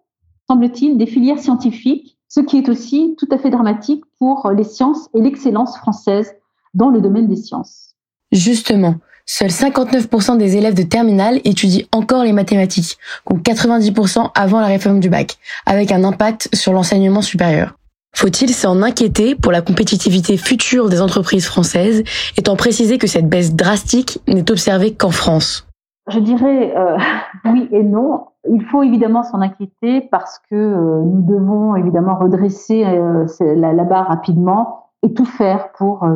semble-t-il, 0.50 0.98
des 0.98 1.06
filières 1.06 1.40
scientifiques, 1.40 2.18
ce 2.28 2.42
qui 2.42 2.58
est 2.58 2.68
aussi 2.68 3.16
tout 3.18 3.28
à 3.32 3.38
fait 3.38 3.50
dramatique 3.50 4.04
pour 4.20 4.50
les 4.52 4.64
sciences 4.64 5.08
et 5.14 5.22
l'excellence 5.22 5.78
française 5.78 6.34
dans 6.74 6.90
le 6.90 7.00
domaine 7.00 7.28
des 7.28 7.38
sciences. 7.38 7.94
Justement, 8.32 8.96
seuls 9.26 9.50
59% 9.50 10.38
des 10.38 10.58
élèves 10.58 10.74
de 10.74 10.84
terminale 10.84 11.40
étudient 11.46 11.86
encore 11.94 12.24
les 12.24 12.34
mathématiques, 12.34 12.98
contre 13.24 13.44
90% 13.44 14.32
avant 14.36 14.60
la 14.60 14.68
réforme 14.68 15.00
du 15.00 15.10
bac, 15.10 15.38
avec 15.66 15.92
un 15.92 16.04
impact 16.04 16.50
sur 16.54 16.74
l'enseignement 16.74 17.22
supérieur. 17.22 17.78
Faut-il 18.16 18.50
s'en 18.50 18.82
inquiéter 18.82 19.36
pour 19.36 19.52
la 19.52 19.62
compétitivité 19.62 20.38
future 20.38 20.90
des 20.90 21.02
entreprises 21.02 21.46
françaises, 21.46 22.04
étant 22.38 22.56
précisé 22.56 22.98
que 22.98 23.08
cette 23.08 23.30
baisse 23.30 23.56
drastique 23.56 24.20
n'est 24.28 24.50
observée 24.50 24.94
qu'en 24.94 25.12
France? 25.12 25.68
Je 26.08 26.20
dirais 26.20 26.74
euh, 26.76 26.98
oui 27.46 27.68
et 27.72 27.84
non. 27.84 28.28
Il 28.50 28.64
faut 28.64 28.82
évidemment 28.82 29.24
s'en 29.24 29.42
inquiéter 29.42 30.02
parce 30.02 30.40
que 30.50 30.56
euh, 30.56 31.02
nous 31.04 31.22
devons 31.22 31.76
évidemment 31.76 32.18
redresser 32.18 32.86
euh, 32.86 33.26
la, 33.42 33.74
la, 33.74 33.84
barre 33.84 34.08
rapidement 34.08 34.86
et 35.04 35.14
tout 35.14 35.26
faire 35.26 35.72
pour 35.74 36.08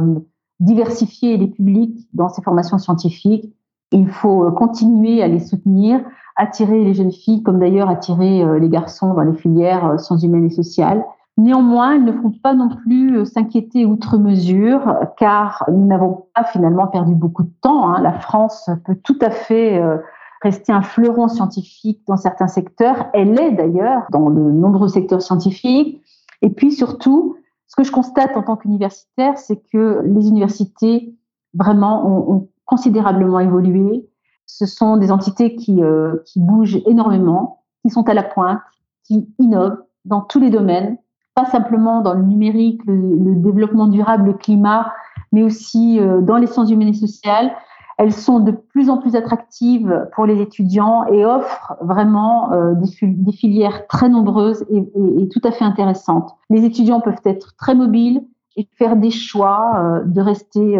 diversifier 0.59 1.37
les 1.37 1.47
publics 1.47 2.07
dans 2.13 2.29
ces 2.29 2.41
formations 2.41 2.79
scientifiques. 2.79 3.53
Il 3.91 4.09
faut 4.09 4.51
continuer 4.51 5.21
à 5.21 5.27
les 5.27 5.39
soutenir, 5.39 5.99
attirer 6.35 6.83
les 6.83 6.95
jeunes 6.95 7.11
filles 7.11 7.43
comme 7.43 7.59
d'ailleurs 7.59 7.89
attirer 7.89 8.59
les 8.59 8.69
garçons 8.69 9.13
dans 9.13 9.21
les 9.21 9.35
filières 9.35 9.99
sciences 9.99 10.23
humaines 10.23 10.45
et 10.45 10.49
sociales. 10.49 11.05
Néanmoins, 11.41 11.95
il 11.95 12.05
ne 12.05 12.11
faut 12.11 12.31
pas 12.43 12.53
non 12.53 12.69
plus 12.69 13.17
euh, 13.17 13.25
s'inquiéter 13.25 13.83
outre 13.83 14.19
mesure, 14.19 14.95
car 15.17 15.65
nous 15.71 15.87
n'avons 15.87 16.25
pas 16.35 16.43
finalement 16.43 16.85
perdu 16.85 17.15
beaucoup 17.15 17.41
de 17.41 17.51
temps. 17.61 17.89
Hein. 17.89 17.99
La 18.03 18.13
France 18.13 18.69
peut 18.85 18.95
tout 19.03 19.17
à 19.21 19.31
fait 19.31 19.81
euh, 19.81 19.97
rester 20.43 20.71
un 20.71 20.83
fleuron 20.83 21.27
scientifique 21.27 22.01
dans 22.07 22.15
certains 22.15 22.47
secteurs. 22.47 23.07
Elle 23.13 23.39
est 23.39 23.53
d'ailleurs 23.53 24.03
dans 24.11 24.29
de 24.29 24.39
nombreux 24.39 24.87
secteurs 24.87 25.23
scientifiques. 25.23 26.03
Et 26.43 26.51
puis 26.51 26.71
surtout, 26.71 27.37
ce 27.65 27.75
que 27.75 27.83
je 27.83 27.91
constate 27.91 28.37
en 28.37 28.43
tant 28.43 28.55
qu'universitaire, 28.55 29.35
c'est 29.39 29.63
que 29.73 30.03
les 30.05 30.27
universités 30.27 31.15
vraiment 31.55 32.07
ont, 32.07 32.49
considérablement 32.65 33.39
évolué. 33.39 34.07
Ce 34.45 34.67
sont 34.67 34.95
des 34.97 35.11
entités 35.11 35.55
qui, 35.55 35.81
euh, 35.81 36.17
qui 36.25 36.39
bougent 36.39 36.83
énormément, 36.85 37.63
qui 37.83 37.89
sont 37.89 38.07
à 38.07 38.13
la 38.13 38.23
pointe, 38.23 38.61
qui 39.05 39.27
innovent 39.39 39.81
dans 40.05 40.21
tous 40.21 40.39
les 40.39 40.51
domaines 40.51 40.97
pas 41.33 41.45
simplement 41.45 42.01
dans 42.01 42.13
le 42.13 42.23
numérique, 42.23 42.81
le, 42.85 43.35
développement 43.35 43.87
durable, 43.87 44.25
le 44.27 44.33
climat, 44.33 44.93
mais 45.31 45.43
aussi 45.43 45.99
euh, 45.99 46.21
dans 46.21 46.37
les 46.37 46.47
sciences 46.47 46.71
humaines 46.71 46.89
et 46.89 46.93
sociales. 46.93 47.51
Elles 47.97 48.13
sont 48.13 48.39
de 48.39 48.51
plus 48.51 48.89
en 48.89 48.97
plus 48.97 49.15
attractives 49.15 50.07
pour 50.15 50.25
les 50.25 50.41
étudiants 50.41 51.05
et 51.05 51.23
offrent 51.23 51.75
vraiment 51.81 52.51
euh, 52.51 52.73
des, 52.73 53.31
filières 53.31 53.85
très 53.87 54.09
nombreuses 54.09 54.65
et, 54.71 55.29
tout 55.29 55.41
à 55.43 55.51
fait 55.51 55.63
intéressantes. 55.63 56.35
Les 56.49 56.65
étudiants 56.65 56.99
peuvent 56.99 57.21
être 57.25 57.55
très 57.57 57.75
mobiles 57.75 58.23
et 58.57 58.67
faire 58.75 58.95
des 58.95 59.11
choix 59.11 59.73
euh, 59.75 60.03
de 60.05 60.21
rester 60.21 60.79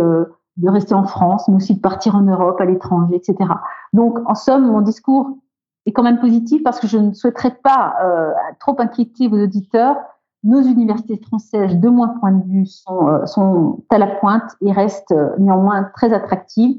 de 0.58 0.70
rester 0.70 0.94
en 0.94 1.06
France, 1.06 1.48
mais 1.48 1.56
aussi 1.56 1.76
de 1.76 1.80
partir 1.80 2.16
en 2.16 2.22
Europe, 2.22 2.60
à 2.60 2.66
l'étranger, 2.66 3.16
etc. 3.16 3.38
Donc, 3.94 4.20
en 4.26 4.36
somme, 4.36 4.68
mon 4.68 4.82
discours 4.82 5.38
est 5.86 5.94
quand 5.94 6.04
même 6.04 6.20
positif 6.20 6.62
parce 6.62 6.80
que 6.80 6.88
je 6.88 6.98
ne 6.98 7.14
souhaiterais 7.14 7.58
pas 7.64 7.96
trop 8.60 8.76
inquiéter 8.80 9.28
vos 9.28 9.42
auditeurs 9.42 9.96
nos 10.44 10.62
universités 10.62 11.20
françaises, 11.28 11.76
de 11.76 11.90
mon 11.90 12.08
point 12.20 12.32
de 12.32 12.44
vue, 12.50 12.66
sont, 12.66 13.08
euh, 13.08 13.26
sont 13.26 13.84
à 13.90 13.98
la 13.98 14.08
pointe 14.08 14.56
et 14.66 14.72
restent 14.72 15.12
euh, 15.12 15.30
néanmoins 15.38 15.90
très 15.96 16.14
attractives, 16.14 16.78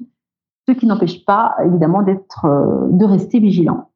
ce 0.69 0.73
qui 0.73 0.87
n'empêche 0.87 1.25
pas 1.25 1.55
évidemment 1.65 2.03
d'être, 2.03 2.45
euh, 2.45 2.89
de 2.91 3.05
rester 3.05 3.39
vigilants. 3.39 3.89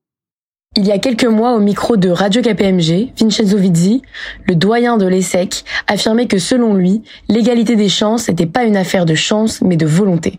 Il 0.76 0.86
y 0.86 0.92
a 0.92 0.98
quelques 0.98 1.26
mois, 1.26 1.54
au 1.54 1.60
micro 1.60 1.96
de 1.96 2.10
Radio 2.10 2.42
KPMG, 2.42 3.12
Vincenzo 3.18 3.56
Vizzi, 3.56 4.02
le 4.46 4.54
doyen 4.54 4.98
de 4.98 5.06
l'ESSEC, 5.06 5.64
affirmait 5.88 6.26
que 6.26 6.38
selon 6.38 6.74
lui, 6.74 7.02
l'égalité 7.28 7.76
des 7.76 7.88
chances 7.88 8.28
n'était 8.28 8.46
pas 8.46 8.64
une 8.64 8.76
affaire 8.76 9.06
de 9.06 9.14
chance, 9.14 9.62
mais 9.62 9.76
de 9.76 9.86
volonté. 9.86 10.38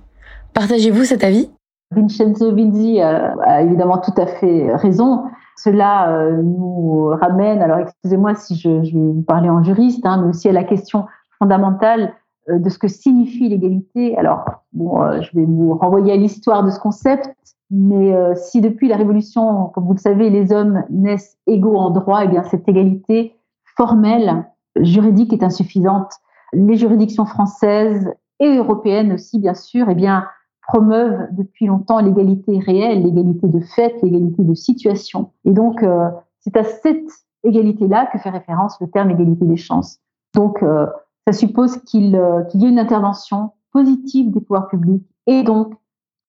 Partagez-vous 0.53 1.05
cet 1.05 1.23
avis? 1.23 1.49
Vincenzo 1.91 2.53
Vizzi 2.53 3.01
a 3.01 3.61
évidemment 3.63 3.97
tout 3.97 4.13
à 4.17 4.27
fait 4.27 4.75
raison. 4.75 5.23
Cela 5.57 6.09
euh, 6.09 6.41
nous 6.43 7.07
ramène, 7.19 7.61
alors 7.61 7.79
excusez-moi 7.79 8.35
si 8.35 8.55
je, 8.55 8.69
vais 8.69 8.91
vous 8.93 9.23
parler 9.23 9.49
en 9.49 9.63
juriste, 9.63 10.05
hein, 10.05 10.21
mais 10.21 10.29
aussi 10.29 10.47
à 10.47 10.51
la 10.51 10.63
question 10.63 11.07
fondamentale 11.39 12.13
euh, 12.49 12.59
de 12.59 12.69
ce 12.69 12.77
que 12.77 12.87
signifie 12.87 13.49
l'égalité. 13.49 14.15
Alors, 14.17 14.45
bon, 14.73 15.01
euh, 15.01 15.21
je 15.21 15.35
vais 15.35 15.45
vous 15.45 15.73
renvoyer 15.75 16.13
à 16.13 16.15
l'histoire 16.15 16.63
de 16.63 16.69
ce 16.69 16.79
concept, 16.79 17.33
mais 17.71 18.15
si 18.35 18.61
depuis 18.61 18.87
la 18.87 18.95
Révolution, 18.95 19.65
comme 19.73 19.83
vous 19.83 19.93
le 19.93 19.99
savez, 19.99 20.29
les 20.29 20.53
hommes 20.53 20.85
naissent 20.89 21.37
égaux 21.47 21.75
en 21.75 21.89
droit, 21.89 22.23
eh 22.23 22.29
bien 22.29 22.43
cette 22.43 22.65
égalité 22.69 23.35
formelle, 23.75 24.45
juridique 24.79 25.33
est 25.33 25.43
insuffisante. 25.43 26.13
Les 26.53 26.77
juridictions 26.77 27.25
françaises 27.25 28.09
et 28.39 28.55
européennes 28.55 29.11
aussi, 29.11 29.37
bien 29.37 29.53
sûr, 29.53 29.87
eh 29.89 29.95
bien, 29.95 30.25
promeuvent 30.67 31.27
depuis 31.31 31.65
longtemps 31.65 31.99
l'égalité 31.99 32.59
réelle, 32.59 33.03
l'égalité 33.03 33.47
de 33.47 33.59
fait, 33.61 33.95
l'égalité 34.03 34.43
de 34.43 34.53
situation. 34.53 35.31
Et 35.45 35.51
donc, 35.51 35.81
euh, 35.81 36.09
c'est 36.41 36.55
à 36.57 36.63
cette 36.63 37.09
égalité-là 37.43 38.07
que 38.11 38.19
fait 38.19 38.29
référence 38.29 38.79
le 38.81 38.89
terme 38.89 39.09
égalité 39.09 39.45
des 39.45 39.55
chances. 39.55 39.99
Donc, 40.35 40.61
euh, 40.61 40.85
ça 41.25 41.33
suppose 41.33 41.77
qu'il 41.83 42.15
euh, 42.15 42.43
qu'il 42.43 42.61
y 42.61 42.65
ait 42.65 42.69
une 42.69 42.79
intervention 42.79 43.51
positive 43.71 44.31
des 44.31 44.41
pouvoirs 44.41 44.67
publics 44.67 45.03
et 45.25 45.43
donc 45.43 45.73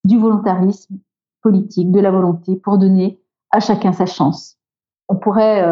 du 0.04 0.18
volontarisme 0.18 0.96
politique, 1.42 1.90
de 1.90 2.00
la 2.00 2.10
volonté 2.10 2.56
pour 2.56 2.78
donner 2.78 3.20
à 3.50 3.58
chacun 3.58 3.92
sa 3.92 4.06
chance. 4.06 4.56
On 5.08 5.16
pourrait 5.16 5.64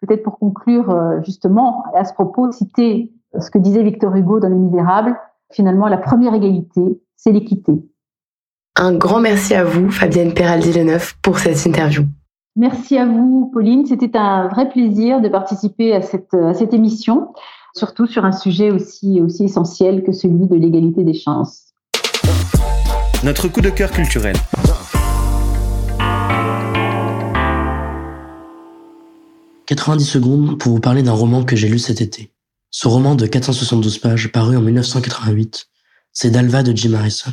peut-être 0.00 0.22
pour 0.22 0.38
conclure 0.38 1.22
justement 1.22 1.84
à 1.94 2.04
ce 2.04 2.14
propos 2.14 2.50
citer 2.52 3.12
ce 3.38 3.50
que 3.50 3.58
disait 3.58 3.82
Victor 3.82 4.14
Hugo 4.14 4.40
dans 4.40 4.48
Les 4.48 4.54
Misérables. 4.54 5.18
Finalement, 5.52 5.88
la 5.88 5.98
première 5.98 6.34
égalité, 6.34 7.02
c'est 7.16 7.32
l'équité. 7.32 7.82
Un 8.80 8.92
grand 8.92 9.18
merci 9.18 9.54
à 9.54 9.64
vous, 9.64 9.90
Fabienne 9.90 10.32
Peraldi-Leneuf, 10.32 11.16
pour 11.20 11.40
cette 11.40 11.66
interview. 11.66 12.04
Merci 12.54 12.96
à 12.96 13.06
vous, 13.06 13.50
Pauline. 13.52 13.84
C'était 13.84 14.16
un 14.16 14.46
vrai 14.46 14.68
plaisir 14.68 15.20
de 15.20 15.28
participer 15.28 15.96
à 15.96 16.00
cette, 16.00 16.32
à 16.32 16.54
cette 16.54 16.72
émission, 16.72 17.32
surtout 17.74 18.06
sur 18.06 18.24
un 18.24 18.30
sujet 18.30 18.70
aussi, 18.70 19.20
aussi 19.20 19.46
essentiel 19.46 20.04
que 20.04 20.12
celui 20.12 20.46
de 20.46 20.54
l'égalité 20.54 21.02
des 21.02 21.14
chances. 21.14 21.72
Notre 23.24 23.48
coup 23.48 23.60
de 23.60 23.70
cœur 23.70 23.90
culturel. 23.90 24.36
«90 29.66 30.04
secondes 30.04 30.56
pour 30.56 30.70
vous 30.70 30.80
parler 30.80 31.02
d'un 31.02 31.14
roman 31.14 31.42
que 31.42 31.56
j'ai 31.56 31.68
lu 31.68 31.80
cet 31.80 32.00
été. 32.00 32.30
Ce 32.70 32.86
roman 32.86 33.16
de 33.16 33.26
472 33.26 33.98
pages, 33.98 34.30
paru 34.30 34.56
en 34.56 34.60
1988, 34.60 35.66
c'est 36.12 36.30
Dalva 36.30 36.62
de 36.62 36.70
Jim 36.76 36.94
Harrison. 36.94 37.32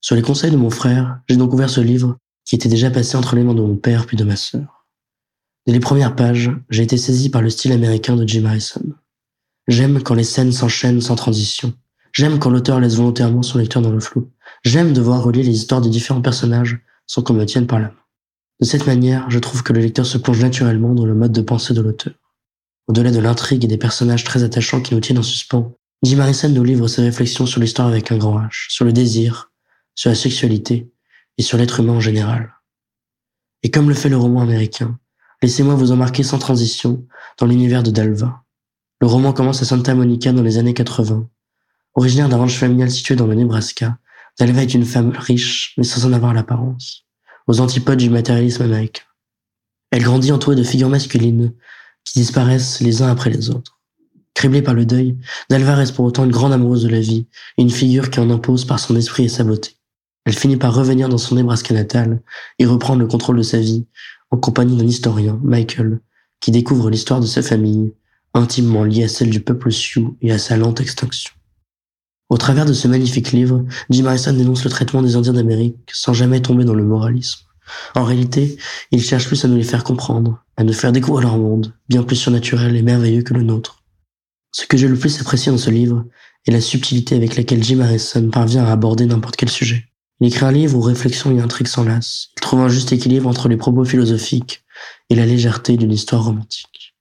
Sur 0.00 0.16
les 0.16 0.22
conseils 0.22 0.50
de 0.50 0.56
mon 0.56 0.70
frère, 0.70 1.20
j'ai 1.28 1.36
donc 1.36 1.52
ouvert 1.52 1.70
ce 1.70 1.80
livre 1.80 2.16
qui 2.44 2.54
était 2.54 2.68
déjà 2.68 2.90
passé 2.90 3.16
entre 3.16 3.36
les 3.36 3.42
mains 3.42 3.54
de 3.54 3.60
mon 3.60 3.76
père 3.76 4.06
puis 4.06 4.16
de 4.16 4.24
ma 4.24 4.36
sœur. 4.36 4.86
Dès 5.66 5.72
les 5.72 5.80
premières 5.80 6.16
pages, 6.16 6.50
j'ai 6.70 6.82
été 6.82 6.96
saisi 6.96 7.28
par 7.30 7.42
le 7.42 7.50
style 7.50 7.72
américain 7.72 8.16
de 8.16 8.26
Jim 8.26 8.44
Harrison. 8.46 8.82
J'aime 9.66 10.02
quand 10.02 10.14
les 10.14 10.24
scènes 10.24 10.52
s'enchaînent 10.52 11.02
sans 11.02 11.14
transition. 11.14 11.74
J'aime 12.12 12.38
quand 12.38 12.48
l'auteur 12.48 12.80
laisse 12.80 12.94
volontairement 12.94 13.42
son 13.42 13.58
lecteur 13.58 13.82
dans 13.82 13.90
le 13.90 14.00
flou. 14.00 14.30
J'aime 14.64 14.94
devoir 14.94 15.22
relier 15.22 15.42
les 15.42 15.54
histoires 15.54 15.82
des 15.82 15.90
différents 15.90 16.22
personnages 16.22 16.78
sans 17.06 17.22
qu'on 17.22 17.34
me 17.34 17.44
tienne 17.44 17.66
par 17.66 17.80
la 17.80 17.88
main. 17.88 17.94
De 18.60 18.66
cette 18.66 18.86
manière, 18.86 19.28
je 19.30 19.38
trouve 19.38 19.62
que 19.62 19.72
le 19.72 19.80
lecteur 19.80 20.06
se 20.06 20.18
plonge 20.18 20.40
naturellement 20.40 20.94
dans 20.94 21.04
le 21.04 21.14
mode 21.14 21.32
de 21.32 21.42
pensée 21.42 21.74
de 21.74 21.80
l'auteur. 21.80 22.14
Au-delà 22.86 23.10
de 23.10 23.18
l'intrigue 23.18 23.64
et 23.64 23.68
des 23.68 23.76
personnages 23.76 24.24
très 24.24 24.42
attachants 24.42 24.80
qui 24.80 24.94
nous 24.94 25.00
tiennent 25.00 25.18
en 25.18 25.22
suspens, 25.22 25.76
Jim 26.02 26.18
Harrison 26.20 26.48
nous 26.48 26.64
livre 26.64 26.88
ses 26.88 27.02
réflexions 27.02 27.44
sur 27.44 27.60
l'histoire 27.60 27.88
avec 27.88 28.10
un 28.10 28.16
grand 28.16 28.40
H, 28.40 28.70
sur 28.70 28.84
le 28.84 28.92
désir, 28.92 29.47
sur 29.98 30.10
la 30.10 30.14
sexualité 30.14 30.88
et 31.38 31.42
sur 31.42 31.58
l'être 31.58 31.80
humain 31.80 31.94
en 31.94 32.00
général. 32.00 32.54
Et 33.64 33.70
comme 33.72 33.88
le 33.88 33.96
fait 33.96 34.08
le 34.08 34.16
roman 34.16 34.42
américain, 34.42 34.96
laissez-moi 35.42 35.74
vous 35.74 35.90
embarquer 35.90 36.22
sans 36.22 36.38
transition 36.38 37.04
dans 37.36 37.46
l'univers 37.46 37.82
de 37.82 37.90
Dalva. 37.90 38.44
Le 39.00 39.08
roman 39.08 39.32
commence 39.32 39.60
à 39.60 39.64
Santa 39.64 39.96
Monica 39.96 40.32
dans 40.32 40.44
les 40.44 40.56
années 40.56 40.72
80. 40.72 41.28
Originaire 41.96 42.28
d'un 42.28 42.36
ranch 42.36 42.56
familial 42.56 42.92
situé 42.92 43.16
dans 43.16 43.26
le 43.26 43.34
Nebraska, 43.34 43.98
Dalva 44.38 44.62
est 44.62 44.72
une 44.72 44.84
femme 44.84 45.10
riche 45.16 45.74
mais 45.76 45.82
sans 45.82 46.06
en 46.06 46.12
avoir 46.12 46.32
l'apparence, 46.32 47.04
aux 47.48 47.58
antipodes 47.58 47.98
du 47.98 48.08
matérialisme 48.08 48.62
américain. 48.62 49.02
Elle 49.90 50.04
grandit 50.04 50.30
entourée 50.30 50.54
de 50.54 50.62
figures 50.62 50.90
masculines 50.90 51.54
qui 52.04 52.20
disparaissent 52.20 52.80
les 52.80 53.02
uns 53.02 53.10
après 53.10 53.30
les 53.30 53.50
autres. 53.50 53.80
Criblée 54.34 54.62
par 54.62 54.74
le 54.74 54.86
deuil, 54.86 55.18
Dalva 55.50 55.74
reste 55.74 55.96
pour 55.96 56.04
autant 56.04 56.24
une 56.24 56.30
grande 56.30 56.52
amoureuse 56.52 56.84
de 56.84 56.88
la 56.88 57.00
vie, 57.00 57.26
une 57.56 57.70
figure 57.70 58.10
qui 58.10 58.20
en 58.20 58.30
impose 58.30 58.64
par 58.64 58.78
son 58.78 58.94
esprit 58.94 59.24
et 59.24 59.28
sa 59.28 59.42
beauté. 59.42 59.77
Elle 60.28 60.36
finit 60.36 60.58
par 60.58 60.74
revenir 60.74 61.08
dans 61.08 61.16
son 61.16 61.36
Nebraska 61.36 61.72
natal 61.72 62.20
et 62.58 62.66
reprendre 62.66 63.00
le 63.00 63.06
contrôle 63.06 63.38
de 63.38 63.42
sa 63.42 63.60
vie 63.60 63.86
en 64.30 64.36
compagnie 64.36 64.76
d'un 64.76 64.86
historien, 64.86 65.40
Michael, 65.42 66.00
qui 66.38 66.50
découvre 66.50 66.90
l'histoire 66.90 67.20
de 67.20 67.26
sa 67.26 67.40
famille, 67.40 67.94
intimement 68.34 68.84
liée 68.84 69.04
à 69.04 69.08
celle 69.08 69.30
du 69.30 69.40
peuple 69.40 69.72
Sioux 69.72 70.18
et 70.20 70.30
à 70.30 70.36
sa 70.36 70.58
lente 70.58 70.82
extinction. 70.82 71.32
Au 72.28 72.36
travers 72.36 72.66
de 72.66 72.74
ce 72.74 72.88
magnifique 72.88 73.32
livre, 73.32 73.64
Jim 73.88 74.04
Harrison 74.04 74.34
dénonce 74.34 74.64
le 74.64 74.70
traitement 74.70 75.00
des 75.00 75.16
Indiens 75.16 75.32
d'Amérique 75.32 75.78
sans 75.94 76.12
jamais 76.12 76.42
tomber 76.42 76.66
dans 76.66 76.74
le 76.74 76.84
moralisme. 76.84 77.46
En 77.94 78.04
réalité, 78.04 78.58
il 78.90 79.02
cherche 79.02 79.28
plus 79.28 79.46
à 79.46 79.48
nous 79.48 79.56
les 79.56 79.62
faire 79.62 79.82
comprendre, 79.82 80.44
à 80.58 80.64
nous 80.64 80.74
faire 80.74 80.92
découvrir 80.92 81.26
leur 81.26 81.38
monde, 81.38 81.72
bien 81.88 82.02
plus 82.02 82.16
surnaturel 82.16 82.76
et 82.76 82.82
merveilleux 82.82 83.22
que 83.22 83.32
le 83.32 83.44
nôtre. 83.44 83.82
Ce 84.52 84.66
que 84.66 84.76
j'ai 84.76 84.88
le 84.88 84.98
plus 84.98 85.22
apprécié 85.22 85.50
dans 85.50 85.56
ce 85.56 85.70
livre 85.70 86.04
est 86.46 86.50
la 86.50 86.60
subtilité 86.60 87.16
avec 87.16 87.34
laquelle 87.34 87.64
Jim 87.64 87.80
Harrison 87.80 88.28
parvient 88.28 88.66
à 88.66 88.72
aborder 88.72 89.06
n'importe 89.06 89.36
quel 89.36 89.48
sujet. 89.48 89.87
Il 90.20 90.26
écrit 90.26 90.44
un 90.44 90.52
livre 90.52 90.76
où 90.76 90.80
réflexion 90.80 91.36
et 91.36 91.40
intrigue 91.40 91.68
s'enlacent. 91.68 92.30
Il 92.36 92.40
trouve 92.40 92.60
un 92.60 92.68
juste 92.68 92.92
équilibre 92.92 93.28
entre 93.28 93.48
les 93.48 93.56
propos 93.56 93.84
philosophiques 93.84 94.64
et 95.10 95.14
la 95.14 95.26
légèreté 95.26 95.76
d'une 95.76 95.92
histoire 95.92 96.24
romantique. 96.24 96.94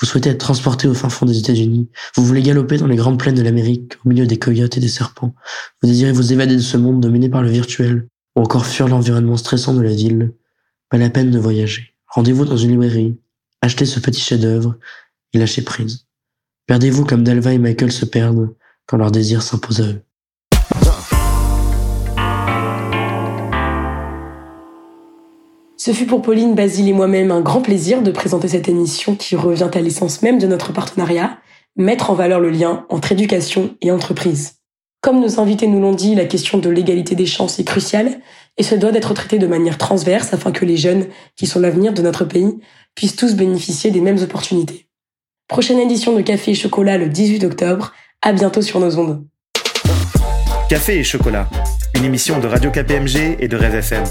Vous 0.00 0.06
souhaitez 0.06 0.30
être 0.30 0.38
transporté 0.38 0.88
au 0.88 0.94
fin 0.94 1.08
fond 1.08 1.24
des 1.24 1.38
États-Unis. 1.38 1.88
Vous 2.16 2.24
voulez 2.24 2.42
galoper 2.42 2.78
dans 2.78 2.86
les 2.86 2.96
grandes 2.96 3.18
plaines 3.18 3.36
de 3.36 3.42
l'Amérique, 3.42 3.94
au 4.04 4.08
milieu 4.08 4.26
des 4.26 4.38
coyotes 4.38 4.76
et 4.76 4.80
des 4.80 4.88
serpents. 4.88 5.34
Vous 5.80 5.88
désirez 5.88 6.12
vous 6.12 6.32
évader 6.32 6.56
de 6.56 6.60
ce 6.60 6.76
monde 6.76 7.00
dominé 7.00 7.28
par 7.28 7.42
le 7.42 7.50
virtuel, 7.50 8.08
ou 8.34 8.40
encore 8.40 8.66
fuir 8.66 8.88
l'environnement 8.88 9.36
stressant 9.36 9.74
de 9.74 9.82
la 9.82 9.92
ville. 9.92 10.34
Pas 10.88 10.98
la 10.98 11.10
peine 11.10 11.30
de 11.30 11.38
voyager. 11.38 11.94
Rendez-vous 12.08 12.44
dans 12.44 12.56
une 12.56 12.70
librairie, 12.70 13.16
achetez 13.62 13.86
ce 13.86 14.00
petit 14.00 14.20
chef-d'œuvre 14.20 14.76
et 15.32 15.38
lâchez 15.38 15.62
prise. 15.62 16.06
Perdez-vous 16.66 17.04
comme 17.04 17.24
Dalva 17.24 17.52
et 17.52 17.58
Michael 17.58 17.92
se 17.92 18.04
perdent 18.04 18.54
quand 18.86 18.96
leur 18.96 19.10
désir 19.10 19.42
s'impose 19.42 19.80
à 19.80 19.86
eux. 19.86 20.03
Ce 25.84 25.92
fut 25.92 26.06
pour 26.06 26.22
Pauline, 26.22 26.54
Basile 26.54 26.88
et 26.88 26.94
moi-même 26.94 27.30
un 27.30 27.42
grand 27.42 27.60
plaisir 27.60 28.00
de 28.00 28.10
présenter 28.10 28.48
cette 28.48 28.70
émission 28.70 29.16
qui 29.16 29.36
revient 29.36 29.68
à 29.74 29.80
l'essence 29.82 30.22
même 30.22 30.38
de 30.38 30.46
notre 30.46 30.72
partenariat, 30.72 31.36
mettre 31.76 32.08
en 32.08 32.14
valeur 32.14 32.40
le 32.40 32.48
lien 32.48 32.86
entre 32.88 33.12
éducation 33.12 33.76
et 33.82 33.90
entreprise. 33.90 34.54
Comme 35.02 35.20
nos 35.20 35.40
invités 35.40 35.66
nous 35.66 35.80
l'ont 35.80 35.92
dit, 35.92 36.14
la 36.14 36.24
question 36.24 36.56
de 36.56 36.70
l'égalité 36.70 37.14
des 37.14 37.26
chances 37.26 37.58
est 37.58 37.64
cruciale 37.64 38.22
et 38.56 38.62
se 38.62 38.74
doit 38.74 38.92
d'être 38.92 39.12
traitée 39.12 39.38
de 39.38 39.46
manière 39.46 39.76
transverse 39.76 40.32
afin 40.32 40.52
que 40.52 40.64
les 40.64 40.78
jeunes, 40.78 41.04
qui 41.36 41.46
sont 41.46 41.60
l'avenir 41.60 41.92
de 41.92 42.00
notre 42.00 42.24
pays, 42.24 42.58
puissent 42.94 43.16
tous 43.16 43.34
bénéficier 43.34 43.90
des 43.90 44.00
mêmes 44.00 44.22
opportunités. 44.22 44.88
Prochaine 45.48 45.80
édition 45.80 46.16
de 46.16 46.22
Café 46.22 46.52
et 46.52 46.54
Chocolat 46.54 46.96
le 46.96 47.10
18 47.10 47.44
octobre. 47.44 47.92
À 48.22 48.32
bientôt 48.32 48.62
sur 48.62 48.80
nos 48.80 48.98
ondes. 48.98 49.22
Café 50.70 51.00
et 51.00 51.04
Chocolat, 51.04 51.46
une 51.94 52.06
émission 52.06 52.40
de 52.40 52.46
Radio 52.46 52.70
KPMG 52.70 53.36
et 53.38 53.48
de 53.48 53.56
Rêve 53.58 53.74
FM. 53.74 54.04